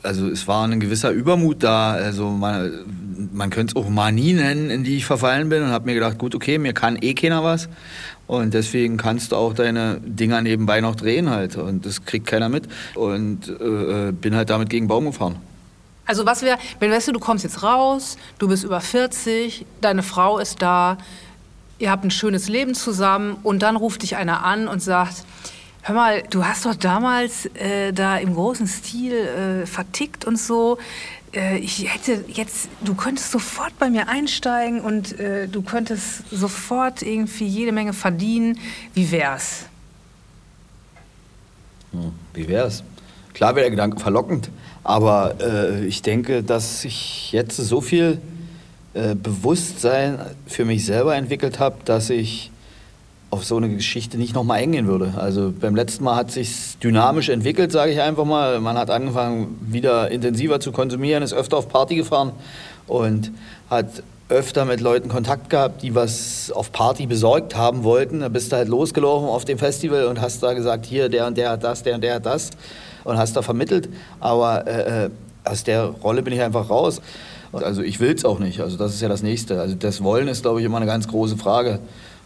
Also 0.02 0.28
es 0.28 0.46
war 0.46 0.66
ein 0.66 0.78
gewisser 0.78 1.10
Übermut 1.10 1.62
da. 1.62 1.90
Also 1.92 2.30
man, 2.30 2.70
man 3.32 3.50
könnte 3.50 3.72
es 3.72 3.76
auch 3.76 3.88
Manie 3.88 4.32
nennen, 4.32 4.70
in 4.70 4.84
die 4.84 4.96
ich 4.96 5.04
verfallen 5.04 5.48
bin 5.48 5.62
und 5.62 5.70
habe 5.70 5.86
mir 5.86 5.94
gedacht, 5.94 6.18
gut, 6.18 6.34
okay, 6.34 6.58
mir 6.58 6.72
kann 6.72 6.96
eh 7.00 7.14
keiner 7.14 7.42
was. 7.42 7.68
Und 8.28 8.54
deswegen 8.54 8.96
kannst 8.96 9.32
du 9.32 9.36
auch 9.36 9.54
deine 9.54 10.00
Dinger 10.00 10.40
nebenbei 10.40 10.80
noch 10.80 10.94
drehen 10.94 11.30
halt. 11.30 11.56
Und 11.56 11.84
das 11.84 12.04
kriegt 12.04 12.26
keiner 12.26 12.48
mit. 12.48 12.68
Und 12.94 13.48
äh, 13.48 14.12
bin 14.12 14.36
halt 14.36 14.50
damit 14.50 14.70
gegen 14.70 14.86
Baum 14.86 15.06
gefahren. 15.06 15.36
Also 16.08 16.24
was 16.24 16.40
wäre, 16.40 16.58
wenn 16.80 16.90
weißt 16.90 17.08
du, 17.08 17.12
du 17.12 17.20
kommst 17.20 17.44
jetzt 17.44 17.62
raus, 17.62 18.16
du 18.38 18.48
bist 18.48 18.64
über 18.64 18.80
40, 18.80 19.66
deine 19.82 20.02
Frau 20.02 20.38
ist 20.38 20.62
da, 20.62 20.96
ihr 21.78 21.90
habt 21.90 22.02
ein 22.02 22.10
schönes 22.10 22.48
Leben 22.48 22.74
zusammen 22.74 23.36
und 23.42 23.60
dann 23.60 23.76
ruft 23.76 24.00
dich 24.00 24.16
einer 24.16 24.42
an 24.42 24.68
und 24.68 24.82
sagt, 24.82 25.24
hör 25.82 25.94
mal, 25.94 26.22
du 26.30 26.46
hast 26.46 26.64
doch 26.64 26.74
damals 26.74 27.44
äh, 27.56 27.92
da 27.92 28.16
im 28.16 28.34
großen 28.34 28.66
Stil 28.66 29.12
äh, 29.12 29.66
vertickt 29.66 30.24
und 30.24 30.38
so. 30.38 30.78
Äh, 31.34 31.58
ich 31.58 31.92
hätte 31.92 32.24
jetzt, 32.28 32.70
du 32.80 32.94
könntest 32.94 33.30
sofort 33.30 33.78
bei 33.78 33.90
mir 33.90 34.08
einsteigen 34.08 34.80
und 34.80 35.20
äh, 35.20 35.46
du 35.46 35.60
könntest 35.60 36.22
sofort 36.30 37.02
irgendwie 37.02 37.46
jede 37.46 37.72
Menge 37.72 37.92
verdienen. 37.92 38.58
Wie 38.94 39.10
wär's? 39.10 39.66
Hm, 41.92 42.12
Wie 42.32 42.48
wär's? 42.48 42.82
Klar 43.34 43.54
wäre 43.54 43.64
der 43.64 43.70
Gedanke 43.70 44.00
verlockend, 44.00 44.50
aber 44.84 45.34
äh, 45.40 45.84
ich 45.86 46.02
denke, 46.02 46.42
dass 46.42 46.84
ich 46.84 47.32
jetzt 47.32 47.56
so 47.56 47.80
viel 47.80 48.18
äh, 48.94 49.14
Bewusstsein 49.14 50.18
für 50.46 50.64
mich 50.64 50.84
selber 50.86 51.14
entwickelt 51.14 51.58
habe, 51.58 51.76
dass 51.84 52.10
ich 52.10 52.50
auf 53.30 53.44
so 53.44 53.58
eine 53.58 53.68
Geschichte 53.68 54.16
nicht 54.16 54.34
nochmal 54.34 54.58
eingehen 54.58 54.86
würde. 54.86 55.12
Also 55.16 55.52
beim 55.58 55.76
letzten 55.76 56.04
Mal 56.04 56.16
hat 56.16 56.30
sich 56.30 56.78
dynamisch 56.82 57.28
entwickelt, 57.28 57.70
sage 57.70 57.92
ich 57.92 58.00
einfach 58.00 58.24
mal. 58.24 58.60
Man 58.60 58.78
hat 58.78 58.90
angefangen, 58.90 59.58
wieder 59.60 60.10
intensiver 60.10 60.60
zu 60.60 60.72
konsumieren, 60.72 61.22
ist 61.22 61.34
öfter 61.34 61.58
auf 61.58 61.68
Party 61.68 61.94
gefahren 61.96 62.32
und 62.86 63.30
hat 63.68 64.02
öfter 64.30 64.64
mit 64.64 64.80
Leuten 64.80 65.08
Kontakt 65.08 65.50
gehabt, 65.50 65.82
die 65.82 65.94
was 65.94 66.50
auf 66.50 66.72
Party 66.72 67.06
besorgt 67.06 67.56
haben 67.56 67.84
wollten. 67.84 68.20
Da 68.20 68.28
bist 68.28 68.52
du 68.52 68.56
halt 68.56 68.68
losgelaufen 68.68 69.28
auf 69.28 69.44
dem 69.44 69.58
Festival 69.58 70.06
und 70.06 70.20
hast 70.20 70.42
da 70.42 70.54
gesagt, 70.54 70.86
hier, 70.86 71.10
der 71.10 71.26
und 71.26 71.36
der 71.36 71.50
hat 71.50 71.64
das, 71.64 71.82
der 71.82 71.96
und 71.96 72.02
der 72.02 72.14
hat 72.14 72.26
das 72.26 72.50
und 73.08 73.18
hast 73.18 73.36
da 73.36 73.42
vermittelt. 73.42 73.88
Aber 74.20 74.66
äh, 74.66 75.04
äh 75.04 75.10
aus 75.44 75.64
der 75.64 75.84
Rolle 75.84 76.22
bin 76.22 76.34
ich 76.34 76.42
einfach 76.42 76.68
raus. 76.68 77.00
Also 77.52 77.80
ich 77.80 78.00
will 78.00 78.14
es 78.14 78.26
auch 78.26 78.38
nicht. 78.38 78.60
Also 78.60 78.76
das 78.76 78.92
ist 78.92 79.00
ja 79.00 79.08
das 79.08 79.22
Nächste. 79.22 79.60
Also 79.60 79.74
das 79.74 80.02
Wollen 80.02 80.28
ist, 80.28 80.42
glaube 80.42 80.60
ich, 80.60 80.66
immer 80.66 80.76
eine 80.76 80.84
ganz 80.84 81.08
große 81.08 81.38
Frage. 81.38 81.78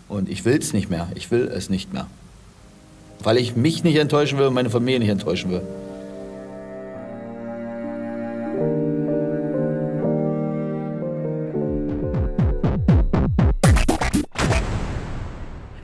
Und 0.08 0.28
ich 0.28 0.44
will 0.44 0.58
es 0.58 0.72
nicht 0.72 0.90
mehr. 0.90 1.06
Ich 1.14 1.30
will 1.30 1.48
es 1.54 1.70
nicht 1.70 1.92
mehr. 1.92 2.08
Weil 3.20 3.36
ich 3.36 3.54
mich 3.54 3.84
nicht 3.84 3.96
enttäuschen 3.96 4.38
will 4.38 4.46
und 4.46 4.54
meine 4.54 4.70
Familie 4.70 4.98
nicht 4.98 5.10
enttäuschen 5.10 5.52
will. 5.52 5.62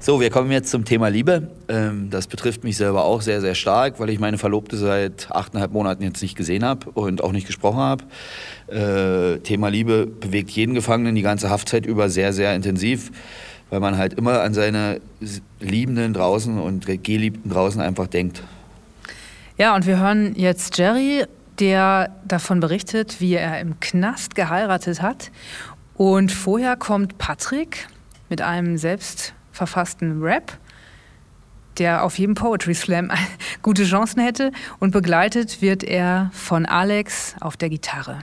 So, 0.08 0.20
wir 0.20 0.30
kommen 0.30 0.50
jetzt 0.50 0.70
zum 0.70 0.86
Thema 0.86 1.08
Liebe. 1.08 1.50
Ähm, 1.68 2.08
Das 2.08 2.28
betrifft 2.28 2.64
mich 2.64 2.78
selber 2.78 3.04
auch 3.04 3.20
sehr, 3.20 3.42
sehr 3.42 3.54
stark, 3.54 4.00
weil 4.00 4.08
ich 4.08 4.18
meine 4.18 4.38
Verlobte 4.38 4.78
seit 4.78 5.30
achteinhalb 5.30 5.70
Monaten 5.72 6.02
jetzt 6.02 6.22
nicht 6.22 6.34
gesehen 6.34 6.64
habe 6.64 6.88
und 6.92 7.22
auch 7.22 7.30
nicht 7.30 7.46
gesprochen 7.46 7.76
habe. 7.76 8.04
Äh, 8.68 9.40
Thema 9.40 9.68
Liebe 9.68 10.06
bewegt 10.06 10.48
jeden 10.48 10.72
Gefangenen 10.72 11.14
die 11.14 11.20
ganze 11.20 11.50
Haftzeit 11.50 11.84
über 11.84 12.08
sehr, 12.08 12.32
sehr 12.32 12.54
intensiv, 12.54 13.10
weil 13.68 13.80
man 13.80 13.98
halt 13.98 14.14
immer 14.14 14.40
an 14.40 14.54
seine 14.54 15.02
Liebenden 15.60 16.14
draußen 16.14 16.58
und 16.58 16.86
Geliebten 16.86 17.50
draußen 17.50 17.82
einfach 17.82 18.06
denkt. 18.06 18.42
Ja, 19.58 19.76
und 19.76 19.84
wir 19.84 19.98
hören 19.98 20.32
jetzt 20.36 20.78
Jerry, 20.78 21.26
der 21.58 22.16
davon 22.26 22.60
berichtet, 22.60 23.20
wie 23.20 23.34
er 23.34 23.60
im 23.60 23.78
Knast 23.78 24.34
geheiratet 24.34 25.02
hat. 25.02 25.30
Und 25.98 26.32
vorher 26.32 26.76
kommt 26.76 27.18
Patrick 27.18 27.88
mit 28.30 28.40
einem 28.40 28.78
selbst 28.78 29.34
verfassten 29.58 30.22
Rap, 30.22 30.56
der 31.78 32.04
auf 32.04 32.18
jedem 32.18 32.34
Poetry 32.34 32.74
Slam 32.74 33.10
gute 33.62 33.84
Chancen 33.84 34.20
hätte. 34.20 34.52
Und 34.78 34.92
begleitet 34.92 35.60
wird 35.60 35.84
er 35.84 36.30
von 36.32 36.64
Alex 36.64 37.34
auf 37.40 37.56
der 37.56 37.68
Gitarre. 37.68 38.20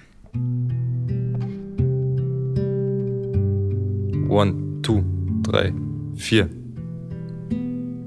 One, 4.28 4.82
two, 4.82 5.04
drei, 5.44 5.74
vier. 6.16 6.50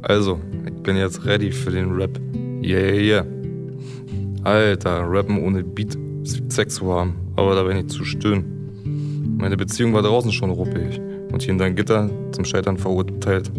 Also, 0.03 0.41
ich 0.67 0.83
bin 0.83 0.97
jetzt 0.97 1.25
ready 1.25 1.53
für 1.53 1.71
den 1.71 1.93
Rap. 1.93 2.19
Yeah, 2.63 2.93
yeah, 2.93 3.23
yeah. 3.23 3.27
Alter, 4.45 5.05
rappen 5.07 5.43
ohne 5.43 5.63
Beat 5.63 5.97
ist 6.23 6.43
wie 6.43 6.51
Sex 6.51 6.77
zu 6.77 6.93
haben, 6.93 7.15
aber 7.37 7.55
da 7.55 7.63
bin 7.63 7.77
ich 7.77 7.89
zu 7.89 8.05
stöhnen. 8.05 8.58
Meine 9.37 9.57
Beziehung 9.57 9.93
war 9.93 10.03
draußen 10.03 10.33
schon 10.33 10.51
ruppig 10.51 11.01
und 11.31 11.43
hier 11.43 11.53
in 11.53 11.59
dein 11.59 11.77
Gitter 11.77 12.11
zum 12.33 12.45
Scheitern 12.45 12.79
verurteilt. 12.79 13.51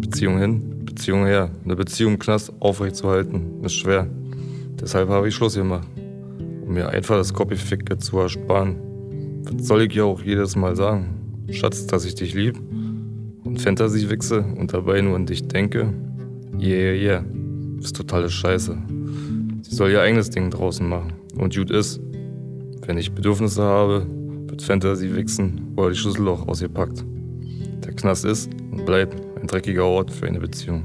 Beziehung 0.00 0.38
hin, 0.38 0.84
Beziehung 0.84 1.26
her. 1.26 1.50
Eine 1.64 1.76
Beziehung 1.76 2.14
im 2.14 2.18
Knast 2.18 2.52
aufrechtzuerhalten 2.60 3.62
ist 3.64 3.74
schwer. 3.74 4.06
Deshalb 4.80 5.08
habe 5.08 5.28
ich 5.28 5.34
Schluss 5.34 5.54
gemacht, 5.54 5.86
um 6.66 6.74
mir 6.74 6.88
einfach 6.88 7.16
das 7.16 7.34
Copyficke 7.34 7.98
zu 7.98 8.18
ersparen. 8.18 8.76
Was 9.44 9.66
soll 9.66 9.82
ich 9.82 9.94
ja 9.94 10.04
auch 10.04 10.22
jedes 10.22 10.56
Mal 10.56 10.76
sagen? 10.76 11.44
Schatz, 11.50 11.86
dass 11.86 12.04
ich 12.04 12.14
dich 12.14 12.34
lieb 12.34 12.58
und 13.44 13.60
Fantasy 13.60 14.08
wichse 14.10 14.44
und 14.58 14.72
dabei 14.72 15.00
nur 15.00 15.16
an 15.16 15.26
dich 15.26 15.46
denke? 15.48 15.92
Yeah, 16.58 16.92
yeah, 16.92 16.94
yeah. 16.94 17.24
Ist 17.80 17.96
totale 17.96 18.28
Scheiße. 18.28 18.76
Sie 19.62 19.74
soll 19.74 19.90
ihr 19.90 20.00
eigenes 20.00 20.30
Ding 20.30 20.50
draußen 20.50 20.86
machen. 20.88 21.12
Und 21.36 21.54
gut 21.54 21.70
ist, 21.70 22.00
wenn 22.86 22.98
ich 22.98 23.12
Bedürfnisse 23.12 23.62
habe, 23.62 24.06
wird 24.58 24.62
Fantasy 24.62 25.14
wichsen 25.14 25.72
oder 25.76 25.90
die 25.90 25.96
Schlüsselloch 25.96 26.48
aus 26.48 26.60
ihr 26.60 26.68
packt. 26.68 27.04
Der 27.84 27.92
Knast 27.92 28.24
ist 28.24 28.50
und 28.72 28.84
bleibt 28.84 29.14
ein 29.40 29.46
dreckiger 29.46 29.84
Ort 29.84 30.10
für 30.10 30.26
eine 30.26 30.40
Beziehung. 30.40 30.84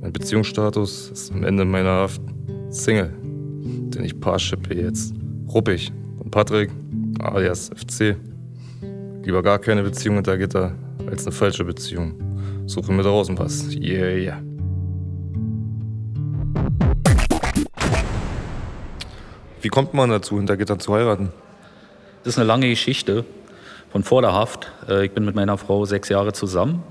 Mein 0.00 0.12
Beziehungsstatus 0.12 1.10
ist 1.10 1.30
am 1.32 1.44
Ende 1.44 1.64
meiner 1.64 1.90
Haft 1.90 2.22
Single. 2.70 3.12
Denn 3.22 4.04
ich 4.04 4.18
paarschippe 4.18 4.74
jetzt 4.74 5.14
ruppig 5.48 5.92
und 6.18 6.30
Patrick, 6.30 6.70
alias 7.18 7.70
FC. 7.76 8.16
Lieber 9.24 9.42
gar 9.42 9.58
keine 9.58 9.82
Beziehung 9.82 10.16
hinter 10.16 10.38
Gitter 10.38 10.72
als 11.06 11.26
eine 11.26 11.32
falsche 11.32 11.64
Beziehung. 11.64 12.14
Suche 12.66 12.92
mir 12.92 13.02
draußen 13.02 13.38
was. 13.38 13.74
Yeah, 13.74 14.16
yeah. 14.16 14.42
Wie 19.60 19.68
kommt 19.68 19.92
man 19.92 20.10
dazu, 20.10 20.38
hinter 20.38 20.56
Gittern 20.56 20.80
zu 20.80 20.94
heiraten? 20.94 21.28
Das 22.24 22.34
ist 22.34 22.38
eine 22.38 22.46
lange 22.46 22.68
Geschichte 22.68 23.24
von 23.90 24.04
vor 24.04 24.22
der 24.22 24.32
Haft. 24.32 24.70
Äh, 24.88 25.06
Ich 25.06 25.10
bin 25.10 25.24
mit 25.24 25.34
meiner 25.34 25.58
Frau 25.58 25.84
sechs 25.86 26.08
Jahre 26.08 26.32
zusammen 26.32 26.84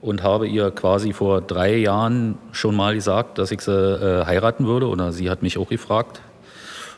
und 0.00 0.22
habe 0.22 0.48
ihr 0.48 0.70
quasi 0.70 1.12
vor 1.12 1.42
drei 1.42 1.76
Jahren 1.76 2.38
schon 2.52 2.74
mal 2.74 2.94
gesagt, 2.94 3.36
dass 3.36 3.50
ich 3.50 3.60
sie 3.60 3.72
äh, 3.72 4.24
heiraten 4.24 4.66
würde. 4.66 4.88
Oder 4.88 5.12
sie 5.12 5.28
hat 5.28 5.42
mich 5.42 5.58
auch 5.58 5.68
gefragt. 5.68 6.22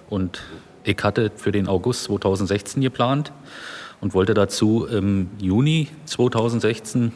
Und 0.08 0.42
ich 0.84 0.96
hatte 1.02 1.32
für 1.34 1.50
den 1.50 1.66
August 1.66 2.04
2016 2.04 2.82
geplant 2.82 3.32
und 4.00 4.14
wollte 4.14 4.32
dazu 4.32 4.86
im 4.86 5.30
Juni 5.40 5.88
2016 6.04 7.10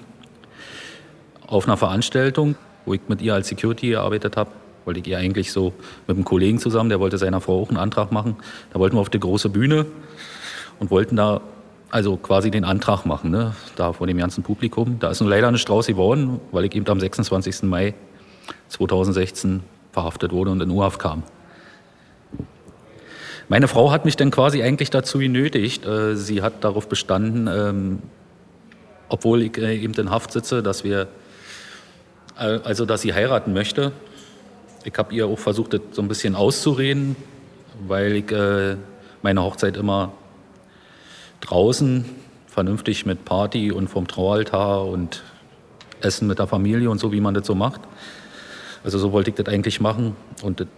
auf 1.47 1.66
einer 1.66 1.77
Veranstaltung, 1.77 2.57
wo 2.87 2.94
ich 2.94 3.03
mit 3.07 3.23
ihr 3.23 3.35
als 3.35 3.47
Security 3.47 3.90
gearbeitet 3.90 4.37
habe, 4.37 4.51
wollte 4.85 5.01
ich 5.01 5.07
ihr 5.07 5.18
eigentlich 5.18 5.53
so 5.53 5.73
mit 6.07 6.16
einem 6.16 6.25
Kollegen 6.25 6.59
zusammen, 6.59 6.88
der 6.88 7.01
wollte 7.01 7.18
seiner 7.18 7.40
Frau 7.40 7.62
auch 7.62 7.68
einen 7.68 7.79
Antrag 7.79 8.12
machen. 8.12 8.37
Da 8.73 8.79
wollten 8.79 8.97
wir 8.97 9.01
auf 9.01 9.11
die 9.11 9.20
große 9.20 9.49
Bühne 9.49 9.87
und 10.79 10.90
wollten 10.90 11.16
da 11.16 11.40
also 11.90 12.16
quasi 12.16 12.51
den 12.51 12.64
Antrag 12.64 13.07
machen, 13.07 13.31
ne? 13.31 13.55
da 13.77 13.92
vor 13.92 14.07
dem 14.07 14.18
ganzen 14.18 14.42
Publikum. 14.42 14.99
Da 14.99 15.11
ist 15.11 15.20
nun 15.20 15.31
leider 15.31 15.47
eine 15.47 15.59
Strauß 15.59 15.87
geworden, 15.87 16.40
weil 16.51 16.64
ich 16.64 16.75
eben 16.75 16.88
am 16.88 16.99
26. 16.99 17.62
Mai 17.62 17.94
2016 18.68 19.62
verhaftet 19.92 20.33
wurde 20.33 20.51
und 20.51 20.61
in 20.61 20.70
U-Haft 20.70 20.99
kam. 20.99 21.23
Meine 23.49 23.68
Frau 23.68 23.92
hat 23.92 24.05
mich 24.05 24.16
dann 24.16 24.31
quasi 24.31 24.62
eigentlich 24.62 24.90
dazu 24.90 25.18
genötigt. 25.18 25.87
Äh, 25.87 26.16
sie 26.16 26.42
hat 26.42 26.64
darauf 26.64 26.88
bestanden, 26.88 27.47
ähm, 27.47 27.99
obwohl 29.09 29.42
ich 29.42 29.57
äh, 29.59 29.77
eben 29.77 29.94
in 29.94 30.11
Haft 30.11 30.33
sitze, 30.33 30.62
dass 30.62 30.83
wir, 30.83 31.09
äh, 32.38 32.59
also 32.64 32.87
dass 32.87 33.03
sie 33.03 33.12
heiraten 33.12 33.53
möchte. 33.53 33.92
Ich 34.87 34.99
habe 34.99 35.14
ihr 35.14 35.27
auch 35.27 35.38
versucht, 35.38 35.73
das 35.73 35.81
so 35.92 36.03
ein 36.03 36.09
bisschen 36.09 36.35
auszureden, 36.35 37.16
weil 37.87 38.16
ich 38.16 38.35
meine 39.23 39.42
Hochzeit 39.42 39.79
immer 39.79 40.12
draußen 41.40 42.05
vernünftig 42.47 43.07
mit 43.07 43.25
Party 43.25 43.73
und 43.73 43.88
vom 43.88 44.07
Traualtar 44.07 44.87
und 44.87 45.23
Essen 46.03 46.29
mit 46.29 46.38
der 46.38 46.47
Familie 46.47 46.90
und 46.90 46.99
so, 46.99 47.12
wie 47.12 47.20
man 47.20 47.33
das 47.33 47.47
so 47.47 47.55
macht. 47.55 47.81
Also 48.85 48.99
so 48.99 49.12
wollte 49.12 49.31
ich 49.31 49.37
das 49.37 49.47
eigentlich 49.47 49.81
machen 49.81 50.14
und 50.42 50.61
das 50.61 50.68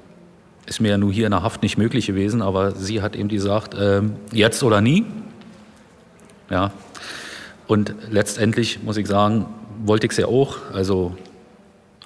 ist 0.67 0.81
mir 0.81 0.91
ja 0.91 0.99
nur 0.99 1.13
hier 1.13 1.27
in 1.27 1.33
der 1.33 1.43
Haft 1.43 1.63
nicht 1.63 1.77
möglich 1.77 2.07
gewesen, 2.07 2.43
aber 2.43 2.71
sie 2.71 3.03
hat 3.03 3.17
eben 3.17 3.29
gesagt, 3.29 3.75
äh, 3.75 4.03
jetzt 4.31 4.63
oder 4.63 4.81
nie. 4.81 5.05
Ja. 6.49 6.71
Und 7.67 7.95
letztendlich 8.09 8.83
muss 8.85 8.97
ich 8.97 9.09
sagen, 9.09 9.47
wollte 9.85 10.07
ich 10.07 10.13
es 10.13 10.19
ja 10.19 10.27
auch. 10.27 10.59
Also 10.73 11.17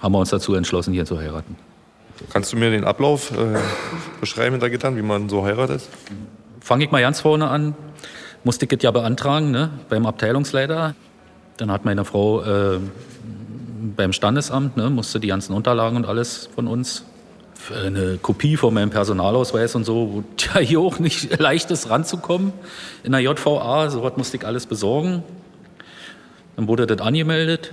haben 0.00 0.12
wir 0.12 0.18
uns 0.18 0.30
dazu 0.30 0.54
entschlossen, 0.54 0.94
hier 0.94 1.04
zu 1.04 1.18
heiraten. 1.18 1.56
Kannst 2.32 2.52
du 2.52 2.56
mir 2.56 2.70
den 2.70 2.84
Ablauf 2.84 3.32
äh, 3.32 3.58
beschreiben 4.20 4.52
hinter 4.52 4.70
Gittern, 4.70 4.96
wie 4.96 5.02
man 5.02 5.28
so 5.28 5.44
heiratet? 5.44 5.82
Fange 6.60 6.84
ich 6.84 6.90
mal 6.90 7.00
ganz 7.00 7.20
vorne 7.20 7.48
an. 7.48 7.74
Musste 8.44 8.66
ich 8.66 8.70
das 8.70 8.82
ja 8.82 8.90
beantragen 8.90 9.50
ne, 9.50 9.70
beim 9.88 10.06
Abteilungsleiter. 10.06 10.94
Dann 11.56 11.70
hat 11.70 11.84
meine 11.84 12.04
Frau 12.04 12.42
äh, 12.42 12.78
beim 13.96 14.12
Standesamt, 14.12 14.76
ne, 14.76 14.90
musste 14.90 15.20
die 15.20 15.28
ganzen 15.28 15.54
Unterlagen 15.54 15.96
und 15.96 16.06
alles 16.06 16.48
von 16.54 16.66
uns 16.66 17.04
eine 17.74 18.16
Kopie 18.16 18.56
von 18.56 18.72
meinem 18.72 18.90
Personalausweis 18.90 19.74
und 19.74 19.84
so, 19.84 20.10
wo 20.12 20.24
ja 20.38 20.60
hier 20.60 20.80
auch 20.80 20.98
nicht 20.98 21.38
leicht 21.38 21.70
ist 21.70 21.90
ranzukommen. 21.90 22.52
In 23.02 23.12
der 23.12 23.20
JVA, 23.20 23.90
so 23.90 24.02
was 24.02 24.16
musste 24.16 24.38
ich 24.38 24.46
alles 24.46 24.66
besorgen. 24.66 25.22
Dann 26.56 26.68
wurde 26.68 26.86
das 26.86 27.00
angemeldet 27.00 27.72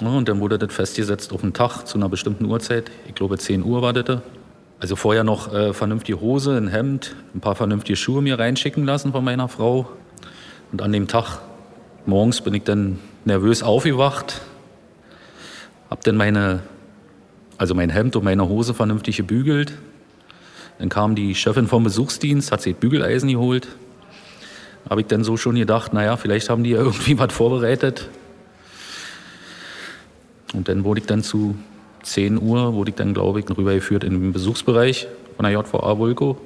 ja, 0.00 0.08
und 0.08 0.28
dann 0.28 0.40
wurde 0.40 0.58
das 0.58 0.72
festgesetzt 0.72 1.32
auf 1.32 1.42
einen 1.42 1.52
Tag 1.52 1.84
zu 1.84 1.98
einer 1.98 2.08
bestimmten 2.08 2.44
Uhrzeit. 2.44 2.90
Ich 3.06 3.14
glaube 3.14 3.38
10 3.38 3.64
Uhr 3.64 3.82
war 3.82 3.92
das. 3.92 4.20
Also 4.80 4.94
vorher 4.94 5.24
noch 5.24 5.52
äh, 5.52 5.72
vernünftige 5.72 6.20
Hose, 6.20 6.56
ein 6.56 6.68
Hemd, 6.68 7.16
ein 7.34 7.40
paar 7.40 7.56
vernünftige 7.56 7.96
Schuhe 7.96 8.22
mir 8.22 8.38
reinschicken 8.38 8.84
lassen 8.84 9.12
von 9.12 9.24
meiner 9.24 9.48
Frau. 9.48 9.88
Und 10.70 10.82
an 10.82 10.92
dem 10.92 11.08
Tag 11.08 11.40
morgens 12.06 12.40
bin 12.40 12.54
ich 12.54 12.62
dann 12.62 13.00
nervös 13.24 13.62
aufgewacht, 13.62 14.40
habe 15.90 16.00
dann 16.04 16.16
meine 16.16 16.60
also 17.58 17.74
mein 17.74 17.90
Hemd 17.90 18.14
und 18.16 18.24
meine 18.24 18.48
Hose 18.48 18.72
vernünftig 18.72 19.16
gebügelt. 19.16 19.72
Dann 20.78 20.88
kam 20.88 21.16
die 21.16 21.34
Chefin 21.34 21.66
vom 21.66 21.82
Besuchsdienst, 21.82 22.52
hat 22.52 22.62
sich 22.62 22.76
Bügeleisen 22.76 23.28
geholt. 23.28 23.66
Habe 24.88 25.00
ich 25.00 25.08
dann 25.08 25.24
so 25.24 25.36
schon 25.36 25.56
gedacht, 25.56 25.92
naja, 25.92 26.16
vielleicht 26.16 26.48
haben 26.48 26.62
die 26.62 26.70
ja 26.70 26.78
irgendwie 26.78 27.18
was 27.18 27.32
vorbereitet. 27.32 28.08
Und 30.54 30.68
dann 30.68 30.84
wurde 30.84 31.00
ich 31.00 31.06
dann 31.06 31.22
zu 31.22 31.56
10 32.02 32.40
Uhr, 32.40 32.74
wurde 32.74 32.90
ich 32.90 32.96
dann, 32.96 33.14
glaube 33.14 33.40
ich, 33.40 33.48
rübergeführt 33.48 34.04
in 34.04 34.12
den 34.20 34.32
Besuchsbereich 34.32 35.08
von 35.36 35.44
der 35.44 35.52
JVA 35.52 35.98
Vulko 35.98 36.38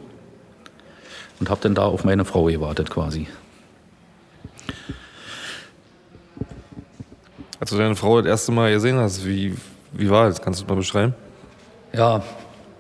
und 1.40 1.50
habe 1.50 1.60
dann 1.62 1.74
da 1.74 1.84
auf 1.84 2.04
meine 2.04 2.24
Frau 2.24 2.44
gewartet 2.44 2.90
quasi. 2.90 3.26
Als 7.58 7.70
du 7.70 7.76
deine 7.76 7.94
Frau 7.94 8.20
das 8.20 8.28
erste 8.28 8.52
Mal 8.52 8.72
gesehen 8.72 8.96
hast, 8.96 9.24
wie, 9.24 9.54
wie 9.92 10.10
war 10.10 10.28
das? 10.28 10.42
Kannst 10.42 10.60
du 10.60 10.66
mal 10.66 10.74
beschreiben? 10.74 11.14
Ja, 11.92 12.22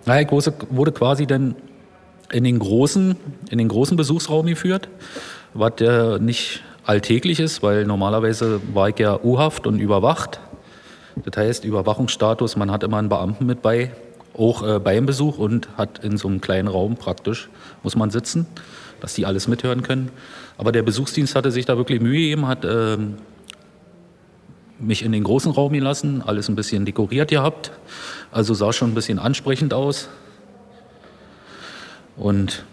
naja, 0.06 0.28
ich 0.28 0.52
wurde 0.70 0.92
quasi 0.92 1.26
dann 1.26 1.54
in 2.32 2.44
den 2.44 2.58
großen, 2.58 3.16
in 3.50 3.58
den 3.58 3.68
großen 3.68 3.96
Besuchsraum 3.96 4.46
geführt, 4.46 4.88
was 5.54 5.74
ja 5.78 6.18
nicht 6.18 6.62
alltäglich 6.84 7.38
ist, 7.38 7.62
weil 7.62 7.84
normalerweise 7.84 8.60
war 8.72 8.88
ich 8.88 8.98
ja 8.98 9.20
U-Haft 9.22 9.66
und 9.66 9.78
überwacht. 9.78 10.40
Das 11.16 11.36
heißt, 11.36 11.64
Überwachungsstatus, 11.64 12.56
man 12.56 12.70
hat 12.70 12.82
immer 12.82 12.98
einen 12.98 13.08
Beamten 13.08 13.46
mit 13.46 13.62
bei, 13.62 13.92
auch 14.36 14.66
äh, 14.66 14.78
beim 14.78 15.06
Besuch 15.06 15.38
und 15.38 15.68
hat 15.76 16.02
in 16.04 16.16
so 16.16 16.28
einem 16.28 16.40
kleinen 16.40 16.68
Raum 16.68 16.96
praktisch, 16.96 17.48
muss 17.82 17.96
man 17.96 18.10
sitzen, 18.10 18.46
dass 19.00 19.14
die 19.14 19.26
alles 19.26 19.48
mithören 19.48 19.82
können. 19.82 20.10
Aber 20.56 20.72
der 20.72 20.82
Besuchsdienst 20.82 21.34
hatte 21.34 21.50
sich 21.50 21.66
da 21.66 21.76
wirklich 21.76 22.00
Mühe 22.00 22.20
gegeben, 22.20 22.46
hat 22.46 22.64
äh, 22.64 22.96
mich 24.78 25.04
in 25.04 25.12
den 25.12 25.24
großen 25.24 25.52
Raum 25.52 25.72
gelassen, 25.72 26.22
alles 26.22 26.48
ein 26.48 26.56
bisschen 26.56 26.84
dekoriert 26.84 27.30
gehabt. 27.30 27.70
Also 28.30 28.54
sah 28.54 28.72
schon 28.72 28.90
ein 28.90 28.94
bisschen 28.94 29.18
ansprechend 29.18 29.74
aus. 29.74 30.08
Und 32.16 32.64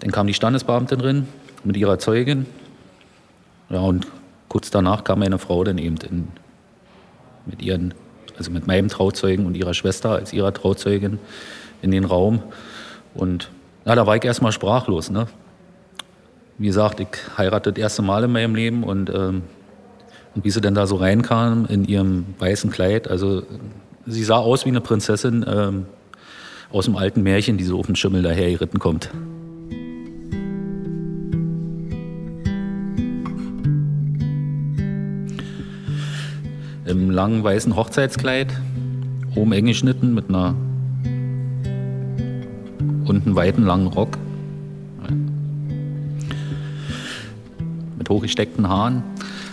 dann 0.00 0.10
kam 0.12 0.26
die 0.26 0.34
Standesbeamtin 0.34 0.98
drin 0.98 1.28
mit 1.64 1.76
ihrer 1.76 1.98
Zeugin. 1.98 2.46
Ja, 3.70 3.80
und 3.80 4.06
kurz 4.48 4.70
danach 4.70 5.04
kam 5.04 5.18
meine 5.20 5.38
Frau 5.38 5.64
dann 5.64 5.78
eben 5.78 5.96
in, 6.08 6.28
mit 7.48 7.62
ihren, 7.62 7.94
also 8.36 8.50
mit 8.50 8.66
meinem 8.66 8.88
Trauzeugen 8.88 9.46
und 9.46 9.56
ihrer 9.56 9.74
Schwester 9.74 10.10
als 10.10 10.32
ihrer 10.32 10.52
Trauzeugin 10.52 11.18
in 11.82 11.90
den 11.90 12.04
Raum. 12.04 12.42
Und 13.14 13.50
na, 13.84 13.94
da 13.94 14.06
war 14.06 14.16
ich 14.16 14.24
erstmal 14.24 14.52
sprachlos. 14.52 15.10
Ne? 15.10 15.26
Wie 16.58 16.66
gesagt, 16.66 17.00
ich 17.00 17.08
heirate 17.36 17.72
das 17.72 17.80
erste 17.80 18.02
Mal 18.02 18.24
in 18.24 18.32
meinem 18.32 18.54
Leben 18.54 18.84
und 18.84 19.10
ähm, 19.10 19.42
und 20.34 20.44
wie 20.44 20.50
sie 20.50 20.60
denn 20.60 20.74
da 20.74 20.86
so 20.86 20.94
reinkam 20.94 21.66
in 21.68 21.84
ihrem 21.84 22.26
weißen 22.38 22.70
Kleid, 22.70 23.08
also 23.08 23.42
sie 24.06 24.22
sah 24.22 24.36
aus 24.36 24.64
wie 24.64 24.68
eine 24.68 24.80
Prinzessin 24.80 25.44
ähm, 25.48 25.86
aus 26.70 26.84
dem 26.84 26.96
alten 26.96 27.22
Märchen, 27.22 27.56
die 27.56 27.64
so 27.64 27.78
auf 27.78 27.86
den 27.86 27.96
Schimmel 27.96 28.22
daher 28.22 28.50
geritten 28.50 28.78
kommt. 28.78 29.10
Im 36.98 37.10
langen 37.10 37.44
weißen 37.44 37.76
Hochzeitskleid, 37.76 38.52
oben 39.36 39.52
eng 39.52 39.66
geschnitten 39.66 40.14
mit 40.14 40.28
einer 40.30 40.56
unten 43.06 43.36
weiten 43.36 43.62
langen 43.62 43.86
Rock. 43.86 44.18
Mit 47.96 48.10
hochgesteckten 48.10 48.68
Haaren. 48.68 49.04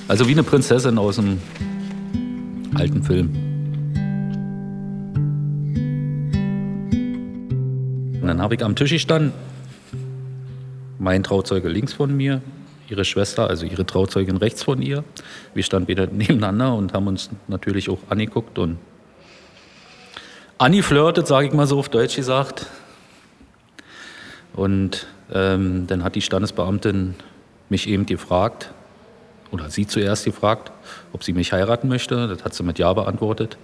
Also 0.08 0.27
wie 0.27 0.31
eine 0.31 0.41
Prinzessin 0.41 0.97
aus 0.97 1.19
einem 1.19 1.39
alten 2.73 3.03
Film. 3.03 3.29
Und 8.21 8.27
dann 8.27 8.41
habe 8.41 8.55
ich 8.55 8.65
am 8.65 8.75
Tisch 8.75 8.89
gestanden, 8.89 9.34
mein 10.97 11.21
Trauzeuge 11.21 11.69
links 11.69 11.93
von 11.93 12.17
mir, 12.17 12.41
ihre 12.89 13.06
Schwester, 13.06 13.48
also 13.50 13.65
ihre 13.65 13.86
Trauzeugin 13.86 14.38
rechts 14.38 14.63
von 14.63 14.82
ihr. 14.82 15.04
Wir 15.54 15.63
standen 15.63 15.88
wieder 15.88 16.08
nebeneinander 16.12 16.74
und 16.74 16.93
haben 16.93 17.08
uns 17.08 17.30
natürlich 17.48 17.89
auch 17.89 18.00
angeguckt 18.10 18.58
und 18.60 18.78
Anni 20.58 20.82
flirtet, 20.82 21.28
sage 21.28 21.48
ich 21.48 21.54
mal 21.54 21.67
so 21.67 21.78
auf 21.78 21.89
Deutsch 21.89 22.15
gesagt. 22.15 22.67
Und 24.54 25.06
ähm, 25.34 25.86
dann 25.88 26.04
hat 26.04 26.15
die 26.15 26.21
Standesbeamtin 26.21 27.15
mich 27.67 27.89
eben 27.89 28.06
gefragt, 28.06 28.71
oder 29.52 29.69
sie 29.69 29.88
zuerst 29.88 30.26
gefragt, 30.26 30.71
ob 31.13 31.24
sie 31.24 31.34
mich 31.34 31.54
heiraten 31.54 31.88
möchte. 31.88 32.28
Das 32.28 32.43
hat 32.43 32.54
sie 32.54 32.63
mit 32.63 32.80
Ja 32.80 32.93
beantwortet. 32.93 33.58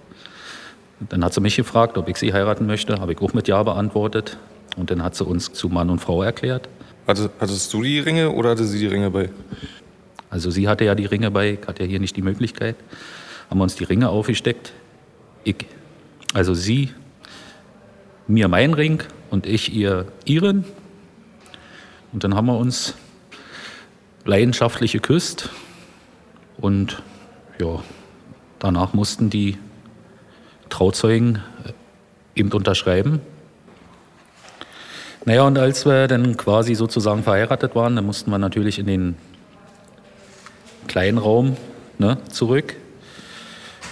Dann 1.08 1.24
hat 1.24 1.34
sie 1.34 1.40
mich 1.40 1.56
gefragt, 1.56 1.98
ob 1.98 2.08
ich 2.08 2.16
sie 2.16 2.32
heiraten 2.32 2.66
möchte. 2.66 3.00
Habe 3.00 3.12
ich 3.12 3.20
auch 3.20 3.34
mit 3.34 3.48
Ja 3.48 3.62
beantwortet. 3.62 4.38
Und 4.76 4.90
dann 4.90 5.02
hat 5.02 5.14
sie 5.14 5.24
uns 5.24 5.52
zu 5.52 5.68
Mann 5.68 5.90
und 5.90 5.98
Frau 5.98 6.22
erklärt. 6.22 6.68
Hattest 7.06 7.72
du 7.72 7.82
die 7.82 7.98
Ringe 7.98 8.30
oder 8.30 8.50
hatte 8.50 8.64
sie 8.64 8.78
die 8.78 8.86
Ringe 8.86 9.10
bei? 9.10 9.30
Also 10.30 10.50
sie 10.50 10.68
hatte 10.68 10.84
ja 10.84 10.94
die 10.94 11.06
Ringe 11.06 11.30
bei, 11.30 11.58
hatte 11.66 11.82
ja 11.82 11.88
hier 11.88 12.00
nicht 12.00 12.16
die 12.16 12.22
Möglichkeit. 12.22 12.76
Haben 13.50 13.58
wir 13.58 13.64
uns 13.64 13.74
die 13.74 13.84
Ringe 13.84 14.08
aufgesteckt. 14.08 14.72
Ich, 15.44 15.66
also 16.32 16.54
sie 16.54 16.90
mir 18.26 18.48
meinen 18.48 18.74
Ring 18.74 19.02
und 19.30 19.46
ich 19.46 19.74
ihr 19.74 20.06
ihren. 20.24 20.64
Und 22.12 22.24
dann 22.24 22.34
haben 22.34 22.46
wir 22.46 22.56
uns 22.56 22.94
leidenschaftlich 24.24 24.92
geküsst. 24.92 25.50
Und 26.58 27.02
ja, 27.58 27.82
danach 28.58 28.94
mussten 28.94 29.28
die 29.28 29.58
Trauzeugen 30.68 31.42
äh, 31.64 31.72
eben 32.34 32.52
unterschreiben. 32.52 33.20
Naja, 35.24 35.42
und 35.44 35.58
als 35.58 35.86
wir 35.86 36.08
dann 36.08 36.36
quasi 36.36 36.74
sozusagen 36.74 37.22
verheiratet 37.22 37.74
waren, 37.74 37.94
dann 37.96 38.06
mussten 38.06 38.30
wir 38.30 38.38
natürlich 38.38 38.78
in 38.78 38.86
den 38.86 39.14
kleinen 40.88 41.18
Raum 41.18 41.56
ne, 41.98 42.18
zurück, 42.28 42.74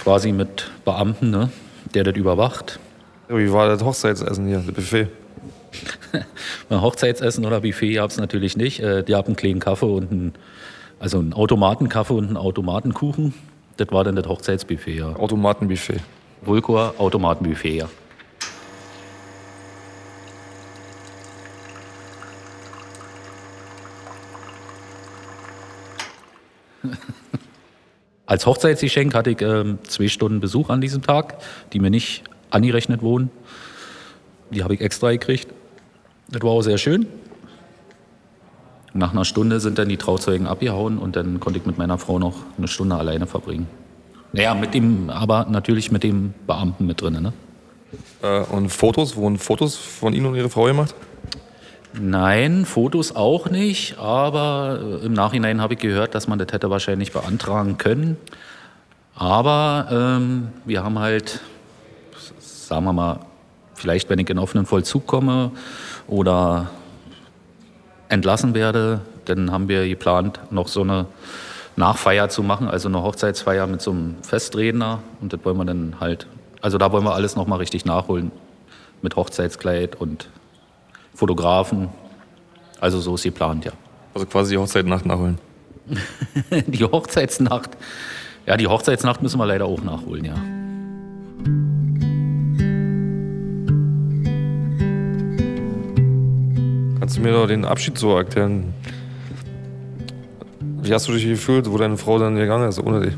quasi 0.03 0.31
mit 0.33 0.69
Beamten, 0.83 1.29
ne, 1.29 1.49
der 1.93 2.03
das 2.03 2.15
überwacht. 2.15 2.79
Wie 3.29 3.51
war 3.51 3.67
das 3.67 3.83
Hochzeitsessen 3.83 4.45
hier, 4.47 4.57
das 4.57 4.75
Buffet? 4.75 5.07
Hochzeitsessen 6.69 7.45
oder 7.45 7.61
Buffet 7.61 7.93
gab 7.93 8.09
es 8.09 8.17
natürlich 8.17 8.57
nicht. 8.57 8.81
Äh, 8.81 9.03
die 9.03 9.15
haben 9.15 9.27
einen 9.27 9.35
kleinen 9.37 9.59
Kaffee 9.59 9.85
und 9.85 10.11
einen 10.11 10.33
also 11.01 11.19
ein 11.19 11.33
Automatenkaffee 11.33 12.13
und 12.13 12.29
ein 12.29 12.37
Automatenkuchen. 12.37 13.33
Das 13.77 13.87
war 13.91 14.03
dann 14.03 14.15
das 14.15 14.27
Hochzeitsbuffet, 14.27 14.97
ja. 14.97 15.15
Automatenbuffet. 15.15 15.99
Vulkor, 16.43 16.93
Automatenbuffet, 16.99 17.77
ja. 17.77 17.89
Als 28.25 28.45
Hochzeitsgeschenk 28.45 29.13
hatte 29.13 29.31
ich 29.31 29.41
ähm, 29.41 29.79
zwei 29.87 30.07
Stunden 30.07 30.39
Besuch 30.39 30.69
an 30.69 30.79
diesem 30.79 31.01
Tag, 31.01 31.37
die 31.73 31.79
mir 31.79 31.89
nicht 31.89 32.23
angerechnet 32.49 33.01
wurden. 33.01 33.29
Die 34.51 34.63
habe 34.63 34.73
ich 34.73 34.81
extra 34.81 35.11
gekriegt. 35.11 35.47
Das 36.29 36.41
war 36.41 36.51
auch 36.51 36.61
sehr 36.61 36.77
schön. 36.77 37.07
Nach 38.93 39.11
einer 39.11 39.25
Stunde 39.25 39.59
sind 39.59 39.77
dann 39.77 39.87
die 39.89 39.97
Trauzeugen 39.97 40.47
abgehauen 40.47 40.97
und 40.97 41.15
dann 41.15 41.39
konnte 41.39 41.59
ich 41.59 41.65
mit 41.65 41.77
meiner 41.77 41.97
Frau 41.97 42.19
noch 42.19 42.35
eine 42.57 42.67
Stunde 42.67 42.95
alleine 42.95 43.25
verbringen. 43.25 43.67
Naja, 44.33 44.53
mit 44.53 44.73
dem, 44.73 45.09
aber 45.09 45.45
natürlich 45.49 45.91
mit 45.91 46.03
dem 46.03 46.33
Beamten 46.47 46.85
mit 46.85 47.01
drin. 47.01 47.21
Ne? 47.21 47.33
Äh, 48.21 48.43
und 48.43 48.69
Fotos, 48.69 49.15
wurden 49.15 49.37
Fotos 49.37 49.75
von 49.75 50.13
Ihnen 50.13 50.25
und 50.25 50.35
Ihrer 50.35 50.49
Frau 50.49 50.65
gemacht? 50.65 50.95
Nein, 51.93 52.65
Fotos 52.65 53.15
auch 53.15 53.49
nicht, 53.49 53.97
aber 53.97 54.79
äh, 54.81 55.05
im 55.05 55.13
Nachhinein 55.13 55.61
habe 55.61 55.73
ich 55.73 55.79
gehört, 55.79 56.15
dass 56.15 56.27
man 56.27 56.39
das 56.39 56.47
hätte 56.53 56.69
wahrscheinlich 56.69 57.11
beantragen 57.11 57.77
können. 57.77 58.15
Aber 59.13 59.87
ähm, 59.91 60.49
wir 60.63 60.83
haben 60.83 60.99
halt, 60.99 61.41
sagen 62.39 62.85
wir 62.85 62.93
mal, 62.93 63.19
vielleicht 63.75 64.09
wenn 64.09 64.19
ich 64.19 64.29
in 64.29 64.39
offenen 64.39 64.65
Vollzug 64.65 65.05
komme 65.05 65.51
oder 66.07 66.69
entlassen 68.07 68.53
werde, 68.53 69.01
dann 69.25 69.51
haben 69.51 69.67
wir 69.67 69.87
geplant, 69.87 70.39
noch 70.49 70.69
so 70.69 70.81
eine 70.81 71.07
Nachfeier 71.75 72.29
zu 72.29 72.41
machen, 72.41 72.69
also 72.69 72.87
eine 72.87 73.03
Hochzeitsfeier 73.03 73.67
mit 73.67 73.81
so 73.81 73.91
einem 73.91 74.15
Festredner. 74.21 74.99
Und 75.19 75.33
das 75.33 75.41
wollen 75.43 75.57
wir 75.57 75.65
dann 75.65 75.95
halt, 75.99 76.25
also 76.61 76.77
da 76.77 76.91
wollen 76.91 77.03
wir 77.03 77.15
alles 77.15 77.35
nochmal 77.35 77.59
richtig 77.59 77.83
nachholen 77.83 78.31
mit 79.01 79.15
Hochzeitskleid 79.15 79.95
und 79.99 80.29
Fotografen. 81.13 81.89
Also 82.79 82.99
so 82.99 83.15
ist 83.15 83.23
geplant, 83.23 83.65
ja. 83.65 83.71
Also 84.13 84.25
quasi 84.25 84.53
die 84.53 84.57
Hochzeitsnacht 84.57 85.05
nachholen. 85.05 85.37
die 86.67 86.83
Hochzeitsnacht. 86.83 87.71
Ja, 88.45 88.57
die 88.57 88.67
Hochzeitsnacht 88.67 89.21
müssen 89.21 89.37
wir 89.37 89.45
leider 89.45 89.65
auch 89.65 89.83
nachholen, 89.83 90.25
ja. 90.25 90.35
Kannst 96.99 97.17
du 97.17 97.21
mir 97.21 97.31
doch 97.31 97.47
den 97.47 97.65
Abschied 97.65 97.97
so 97.97 98.15
erklären? 98.15 98.73
Wie 100.81 100.93
hast 100.93 101.07
du 101.07 101.13
dich 101.13 101.25
gefühlt, 101.25 101.69
wo 101.69 101.77
deine 101.77 101.97
Frau 101.97 102.17
dann 102.17 102.35
gegangen 102.35 102.67
ist, 102.67 102.79
ohne 102.79 103.01
dich? 103.01 103.13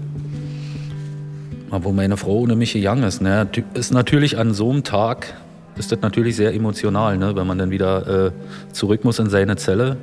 Wo 1.70 1.92
meine 1.92 2.18
Frau 2.18 2.40
ohne 2.40 2.56
mich 2.56 2.74
gegangen 2.74 3.04
ist, 3.04 3.22
ne, 3.22 3.48
ist 3.74 3.94
natürlich 3.94 4.38
an 4.38 4.54
so 4.54 4.70
einem 4.70 4.84
Tag, 4.84 5.34
ist 5.78 5.92
das 5.92 6.02
natürlich 6.02 6.36
sehr 6.36 6.54
emotional, 6.54 7.18
ne, 7.18 7.36
wenn 7.36 7.48
man 7.48 7.58
dann 7.58 7.72
wieder 7.72 8.28
äh, 8.28 8.32
zurück 8.72 9.04
muss 9.04 9.20
in 9.20 9.30
seine 9.30 9.56
Zelle 9.56 9.98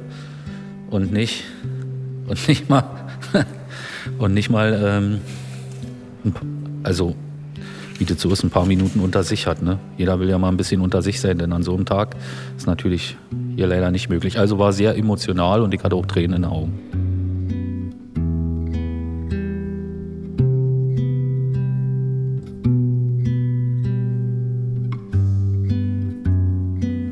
und 0.90 1.12
nicht, 1.12 1.44
und 2.26 2.48
nicht 2.48 2.68
mal, 2.68 2.85
und 4.18 4.35
nicht 4.35 4.50
mal, 4.50 5.20
ähm, 6.24 6.33
also 6.83 7.14
wie 7.98 8.04
das 8.06 8.20
so 8.20 8.30
ist, 8.30 8.42
ein 8.42 8.50
paar 8.50 8.66
Minuten 8.66 9.00
unter 9.00 9.22
sich 9.22 9.46
hat. 9.46 9.62
Ne? 9.62 9.78
Jeder 9.98 10.18
will 10.18 10.30
ja 10.30 10.38
mal 10.38 10.48
ein 10.48 10.56
bisschen 10.56 10.80
unter 10.80 11.02
sich 11.02 11.20
sein, 11.20 11.37
denn 11.37 11.52
an 11.52 11.62
so 11.62 11.74
einem 11.74 11.85
Tag 11.85 12.16
ist 12.56 12.66
natürlich 12.66 13.16
hier 13.56 13.66
leider 13.66 13.90
nicht 13.90 14.09
möglich. 14.09 14.38
Also 14.38 14.59
war 14.59 14.72
sehr 14.72 14.96
emotional 14.96 15.61
und 15.61 15.74
ich 15.74 15.85
hatte 15.85 15.96
auch 15.96 16.06
Tränen 16.06 16.37
in 16.37 16.42
den 16.42 16.50
Augen. 16.50 16.99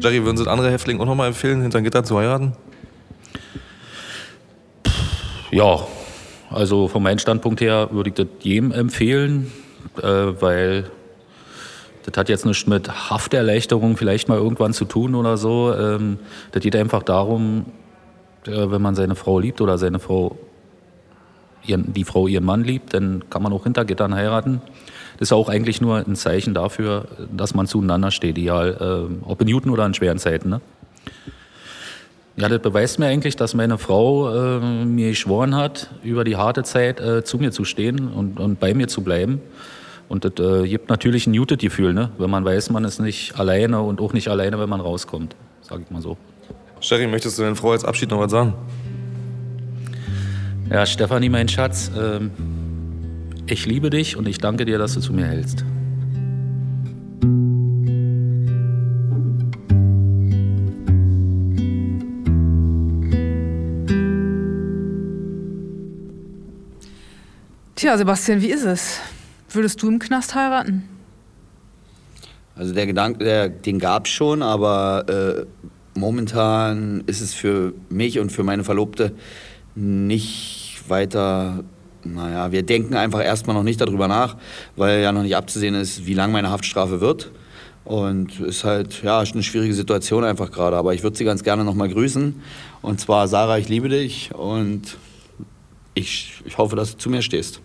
Jerry, 0.00 0.24
würden 0.24 0.36
Sie 0.36 0.46
andere 0.46 0.70
Häftlinge 0.70 1.00
auch 1.00 1.06
nochmal 1.06 1.28
empfehlen, 1.28 1.60
hinter 1.60 1.82
Gitter 1.82 2.04
zu 2.04 2.16
heiraten? 2.18 2.52
Ja, 5.50 5.86
also 6.50 6.88
von 6.88 7.02
meinem 7.02 7.18
Standpunkt 7.18 7.60
her 7.60 7.88
würde 7.90 8.10
ich 8.10 8.14
das 8.14 8.26
jedem 8.40 8.70
empfehlen, 8.70 9.50
äh, 10.00 10.02
weil 10.02 10.90
das 12.04 12.16
hat 12.16 12.28
jetzt 12.28 12.46
nichts 12.46 12.66
mit 12.66 13.10
Hafterleichterung 13.10 13.96
vielleicht 13.96 14.28
mal 14.28 14.38
irgendwann 14.38 14.72
zu 14.72 14.84
tun 14.84 15.14
oder 15.14 15.36
so. 15.36 15.74
Ähm, 15.74 16.18
das 16.52 16.62
geht 16.62 16.76
einfach 16.76 17.02
darum, 17.02 17.66
äh, 18.46 18.70
wenn 18.70 18.80
man 18.80 18.94
seine 18.94 19.14
Frau 19.14 19.40
liebt 19.40 19.60
oder 19.60 19.78
seine 19.78 19.98
Frau, 19.98 20.38
ihren, 21.66 21.92
die 21.92 22.04
Frau 22.04 22.26
ihren 22.26 22.44
Mann 22.44 22.64
liebt, 22.64 22.94
dann 22.94 23.24
kann 23.30 23.42
man 23.42 23.52
auch 23.52 23.64
hinter 23.64 23.84
Gittern 23.84 24.14
heiraten. 24.14 24.60
Das 25.18 25.28
ist 25.28 25.32
auch 25.32 25.48
eigentlich 25.48 25.80
nur 25.80 25.96
ein 25.96 26.16
Zeichen 26.16 26.54
dafür, 26.54 27.06
dass 27.32 27.54
man 27.54 27.66
zueinander 27.66 28.10
steht, 28.10 28.38
egal 28.38 29.08
äh, 29.10 29.24
ob 29.28 29.40
in 29.42 29.50
guten 29.50 29.70
oder 29.70 29.84
in 29.84 29.94
schweren 29.94 30.18
Zeiten. 30.18 30.48
Ne? 30.48 30.60
Ja, 32.36 32.48
das 32.48 32.60
beweist 32.60 33.00
mir 33.00 33.06
eigentlich, 33.06 33.34
dass 33.34 33.54
meine 33.54 33.78
Frau 33.78 34.58
äh, 34.58 34.60
mir 34.84 35.10
geschworen 35.10 35.56
hat, 35.56 35.90
über 36.04 36.22
die 36.22 36.36
harte 36.36 36.62
Zeit 36.62 37.00
äh, 37.00 37.24
zu 37.24 37.38
mir 37.38 37.50
zu 37.50 37.64
stehen 37.64 38.06
und, 38.06 38.38
und 38.38 38.60
bei 38.60 38.74
mir 38.74 38.86
zu 38.86 39.02
bleiben. 39.02 39.40
Und 40.08 40.24
das 40.24 40.32
äh, 40.38 40.68
gibt 40.68 40.88
natürlich 40.88 41.26
ein 41.26 41.32
Muted-Gefühl, 41.32 41.92
ne? 41.92 42.10
wenn 42.16 42.30
man 42.30 42.44
weiß, 42.44 42.70
man 42.70 42.84
ist 42.84 43.00
nicht 43.00 43.38
alleine 43.38 43.82
und 43.82 44.00
auch 44.00 44.12
nicht 44.12 44.28
alleine, 44.28 44.60
wenn 44.60 44.68
man 44.68 44.80
rauskommt, 44.80 45.34
sage 45.62 45.82
ich 45.84 45.90
mal 45.90 46.00
so. 46.00 46.16
Sherry, 46.80 47.08
möchtest 47.08 47.38
du 47.38 47.42
deiner 47.42 47.56
Frau 47.56 47.72
als 47.72 47.84
Abschied 47.84 48.10
noch 48.10 48.20
was 48.20 48.30
sagen? 48.30 48.54
Ja, 50.70 50.84
Stefanie, 50.84 51.30
mein 51.30 51.48
Schatz, 51.48 51.90
ähm, 51.98 52.30
ich 53.46 53.64
liebe 53.64 53.88
dich 53.88 54.16
und 54.16 54.28
ich 54.28 54.36
danke 54.36 54.66
dir, 54.66 54.76
dass 54.76 54.92
du 54.92 55.00
zu 55.00 55.14
mir 55.14 55.24
hältst. 55.24 55.64
Tja, 67.74 67.96
Sebastian, 67.96 68.42
wie 68.42 68.50
ist 68.50 68.64
es? 68.64 69.00
Würdest 69.50 69.80
du 69.80 69.88
im 69.88 69.98
Knast 69.98 70.34
heiraten? 70.34 70.86
Also 72.56 72.74
der 72.74 72.86
Gedanke, 72.86 73.24
der, 73.24 73.48
den 73.48 73.78
gab 73.78 74.04
es 74.04 74.12
schon, 74.12 74.42
aber 74.42 75.06
äh, 75.08 75.46
momentan 75.98 77.04
ist 77.06 77.22
es 77.22 77.32
für 77.32 77.72
mich 77.88 78.18
und 78.18 78.30
für 78.30 78.42
meine 78.42 78.64
Verlobte 78.64 79.14
nicht 79.78 80.82
weiter, 80.88 81.64
naja, 82.04 82.52
wir 82.52 82.62
denken 82.62 82.94
einfach 82.94 83.22
erstmal 83.22 83.54
noch 83.54 83.62
nicht 83.62 83.80
darüber 83.80 84.08
nach, 84.08 84.36
weil 84.76 85.00
ja 85.00 85.12
noch 85.12 85.22
nicht 85.22 85.36
abzusehen 85.36 85.74
ist, 85.74 86.06
wie 86.06 86.14
lang 86.14 86.32
meine 86.32 86.50
Haftstrafe 86.50 87.00
wird. 87.00 87.30
Und 87.84 88.40
ist 88.40 88.64
halt, 88.64 89.02
ja, 89.02 89.20
eine 89.20 89.42
schwierige 89.42 89.72
Situation 89.72 90.22
einfach 90.22 90.50
gerade. 90.50 90.76
Aber 90.76 90.92
ich 90.92 91.02
würde 91.02 91.16
sie 91.16 91.24
ganz 91.24 91.42
gerne 91.42 91.64
nochmal 91.64 91.88
grüßen. 91.88 92.42
Und 92.82 93.00
zwar, 93.00 93.28
Sarah, 93.28 93.56
ich 93.56 93.70
liebe 93.70 93.88
dich 93.88 94.34
und 94.34 94.98
ich, 95.94 96.34
ich 96.44 96.58
hoffe, 96.58 96.76
dass 96.76 96.92
du 96.92 96.98
zu 96.98 97.08
mir 97.08 97.22
stehst. 97.22 97.60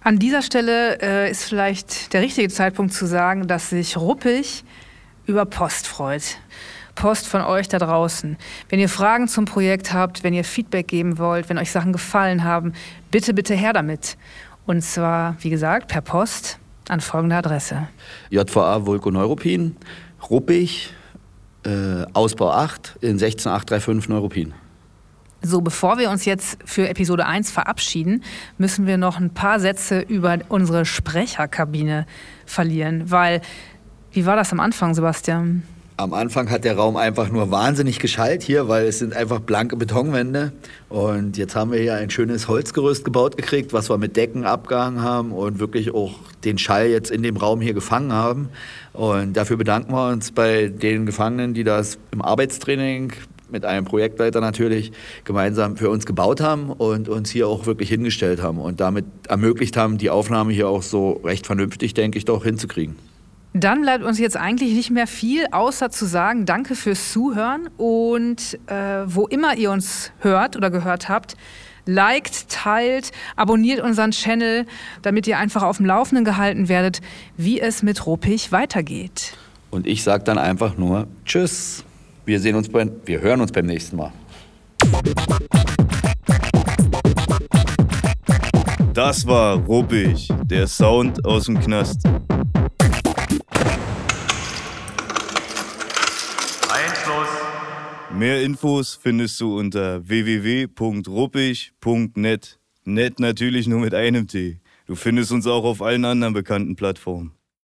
An 0.00 0.18
dieser 0.18 0.42
Stelle 0.42 1.00
äh, 1.00 1.30
ist 1.30 1.44
vielleicht 1.44 2.12
der 2.12 2.20
richtige 2.20 2.48
Zeitpunkt 2.48 2.92
zu 2.92 3.06
sagen, 3.06 3.48
dass 3.48 3.70
sich 3.70 3.96
Ruppig 3.96 4.62
über 5.26 5.46
Post 5.46 5.86
freut. 5.86 6.36
Post 6.96 7.28
von 7.28 7.42
euch 7.42 7.68
da 7.68 7.78
draußen. 7.78 8.36
Wenn 8.68 8.80
ihr 8.80 8.88
Fragen 8.88 9.28
zum 9.28 9.44
Projekt 9.44 9.92
habt, 9.92 10.24
wenn 10.24 10.34
ihr 10.34 10.42
Feedback 10.42 10.88
geben 10.88 11.18
wollt, 11.18 11.48
wenn 11.48 11.58
euch 11.58 11.70
Sachen 11.70 11.92
gefallen 11.92 12.42
haben, 12.42 12.72
bitte, 13.12 13.32
bitte 13.32 13.54
her 13.54 13.72
damit. 13.72 14.16
Und 14.66 14.82
zwar, 14.82 15.36
wie 15.40 15.50
gesagt, 15.50 15.88
per 15.88 16.00
Post 16.00 16.58
an 16.88 17.00
folgende 17.00 17.36
Adresse. 17.36 17.86
JVA 18.30 18.84
Vulkoneuropin, 18.84 19.76
Ruppig, 20.28 20.92
äh, 21.64 22.04
Ausbau 22.12 22.50
8 22.50 22.96
in 23.00 23.18
16835 23.18 24.08
Neuropin. 24.08 24.54
So, 25.42 25.60
bevor 25.60 25.98
wir 25.98 26.10
uns 26.10 26.24
jetzt 26.24 26.58
für 26.64 26.88
Episode 26.88 27.26
1 27.26 27.50
verabschieden, 27.50 28.24
müssen 28.58 28.86
wir 28.86 28.96
noch 28.96 29.20
ein 29.20 29.30
paar 29.30 29.60
Sätze 29.60 30.00
über 30.00 30.38
unsere 30.48 30.84
Sprecherkabine 30.84 32.06
verlieren, 32.46 33.10
weil, 33.10 33.42
wie 34.12 34.26
war 34.26 34.34
das 34.34 34.50
am 34.52 34.60
Anfang, 34.60 34.94
Sebastian? 34.94 35.62
Am 35.98 36.12
Anfang 36.12 36.50
hat 36.50 36.64
der 36.64 36.76
Raum 36.76 36.98
einfach 36.98 37.30
nur 37.30 37.50
wahnsinnig 37.50 38.00
geschallt 38.00 38.42
hier, 38.42 38.68
weil 38.68 38.84
es 38.84 38.98
sind 38.98 39.16
einfach 39.16 39.40
blanke 39.40 39.76
Betonwände. 39.76 40.52
Und 40.90 41.38
jetzt 41.38 41.56
haben 41.56 41.72
wir 41.72 41.80
hier 41.80 41.94
ein 41.94 42.10
schönes 42.10 42.48
Holzgerüst 42.48 43.02
gebaut 43.02 43.38
gekriegt, 43.38 43.72
was 43.72 43.88
wir 43.88 43.96
mit 43.96 44.14
Decken 44.14 44.44
abgehangen 44.44 45.00
haben 45.00 45.32
und 45.32 45.58
wirklich 45.58 45.94
auch 45.94 46.12
den 46.44 46.58
Schall 46.58 46.88
jetzt 46.88 47.10
in 47.10 47.22
dem 47.22 47.38
Raum 47.38 47.62
hier 47.62 47.72
gefangen 47.72 48.12
haben. 48.12 48.50
Und 48.92 49.38
dafür 49.38 49.56
bedanken 49.56 49.92
wir 49.94 50.10
uns 50.10 50.32
bei 50.32 50.68
den 50.68 51.06
Gefangenen, 51.06 51.54
die 51.54 51.64
das 51.64 51.96
im 52.10 52.20
Arbeitstraining 52.20 53.14
mit 53.50 53.64
einem 53.64 53.86
Projektleiter 53.86 54.42
natürlich 54.42 54.92
gemeinsam 55.24 55.78
für 55.78 55.88
uns 55.88 56.04
gebaut 56.04 56.42
haben 56.42 56.72
und 56.72 57.08
uns 57.08 57.30
hier 57.30 57.48
auch 57.48 57.64
wirklich 57.64 57.88
hingestellt 57.88 58.42
haben 58.42 58.58
und 58.58 58.80
damit 58.80 59.06
ermöglicht 59.28 59.78
haben, 59.78 59.96
die 59.96 60.10
Aufnahme 60.10 60.52
hier 60.52 60.68
auch 60.68 60.82
so 60.82 61.12
recht 61.24 61.46
vernünftig, 61.46 61.94
denke 61.94 62.18
ich, 62.18 62.26
doch 62.26 62.44
hinzukriegen. 62.44 62.96
Dann 63.58 63.80
bleibt 63.80 64.04
uns 64.04 64.18
jetzt 64.18 64.36
eigentlich 64.36 64.74
nicht 64.74 64.90
mehr 64.90 65.06
viel, 65.06 65.46
außer 65.50 65.88
zu 65.88 66.04
sagen, 66.04 66.44
danke 66.44 66.74
fürs 66.74 67.10
Zuhören 67.10 67.70
und 67.78 68.58
äh, 68.66 69.04
wo 69.06 69.26
immer 69.26 69.56
ihr 69.56 69.70
uns 69.70 70.12
hört 70.18 70.56
oder 70.56 70.70
gehört 70.70 71.08
habt, 71.08 71.36
liked, 71.86 72.50
teilt, 72.50 73.12
abonniert 73.34 73.80
unseren 73.80 74.10
Channel, 74.10 74.66
damit 75.00 75.26
ihr 75.26 75.38
einfach 75.38 75.62
auf 75.62 75.78
dem 75.78 75.86
Laufenden 75.86 76.26
gehalten 76.26 76.68
werdet, 76.68 77.00
wie 77.38 77.58
es 77.58 77.82
mit 77.82 78.04
Ruppig 78.04 78.52
weitergeht. 78.52 79.32
Und 79.70 79.86
ich 79.86 80.02
sage 80.02 80.22
dann 80.24 80.36
einfach 80.36 80.76
nur 80.76 81.06
Tschüss. 81.24 81.82
Wir 82.26 82.40
sehen 82.40 82.56
uns 82.56 82.68
beim, 82.68 82.90
wir 83.06 83.22
hören 83.22 83.40
uns 83.40 83.52
beim 83.52 83.64
nächsten 83.64 83.96
Mal. 83.96 84.12
Das 88.92 89.26
war 89.26 89.56
Ruppig, 89.60 90.28
der 90.44 90.66
Sound 90.66 91.24
aus 91.24 91.46
dem 91.46 91.58
Knast. 91.58 92.02
Mehr 98.18 98.42
Infos 98.42 98.94
findest 98.94 99.38
du 99.42 99.58
unter 99.58 100.08
www.ruppig.net. 100.08 102.58
Net 102.84 103.20
natürlich 103.20 103.66
nur 103.66 103.80
mit 103.80 103.92
einem 103.92 104.26
T. 104.26 104.58
Du 104.86 104.94
findest 104.94 105.32
uns 105.32 105.46
auch 105.46 105.64
auf 105.64 105.82
allen 105.82 106.06
anderen 106.06 106.32
bekannten 106.32 106.76
Plattformen. 106.76 107.35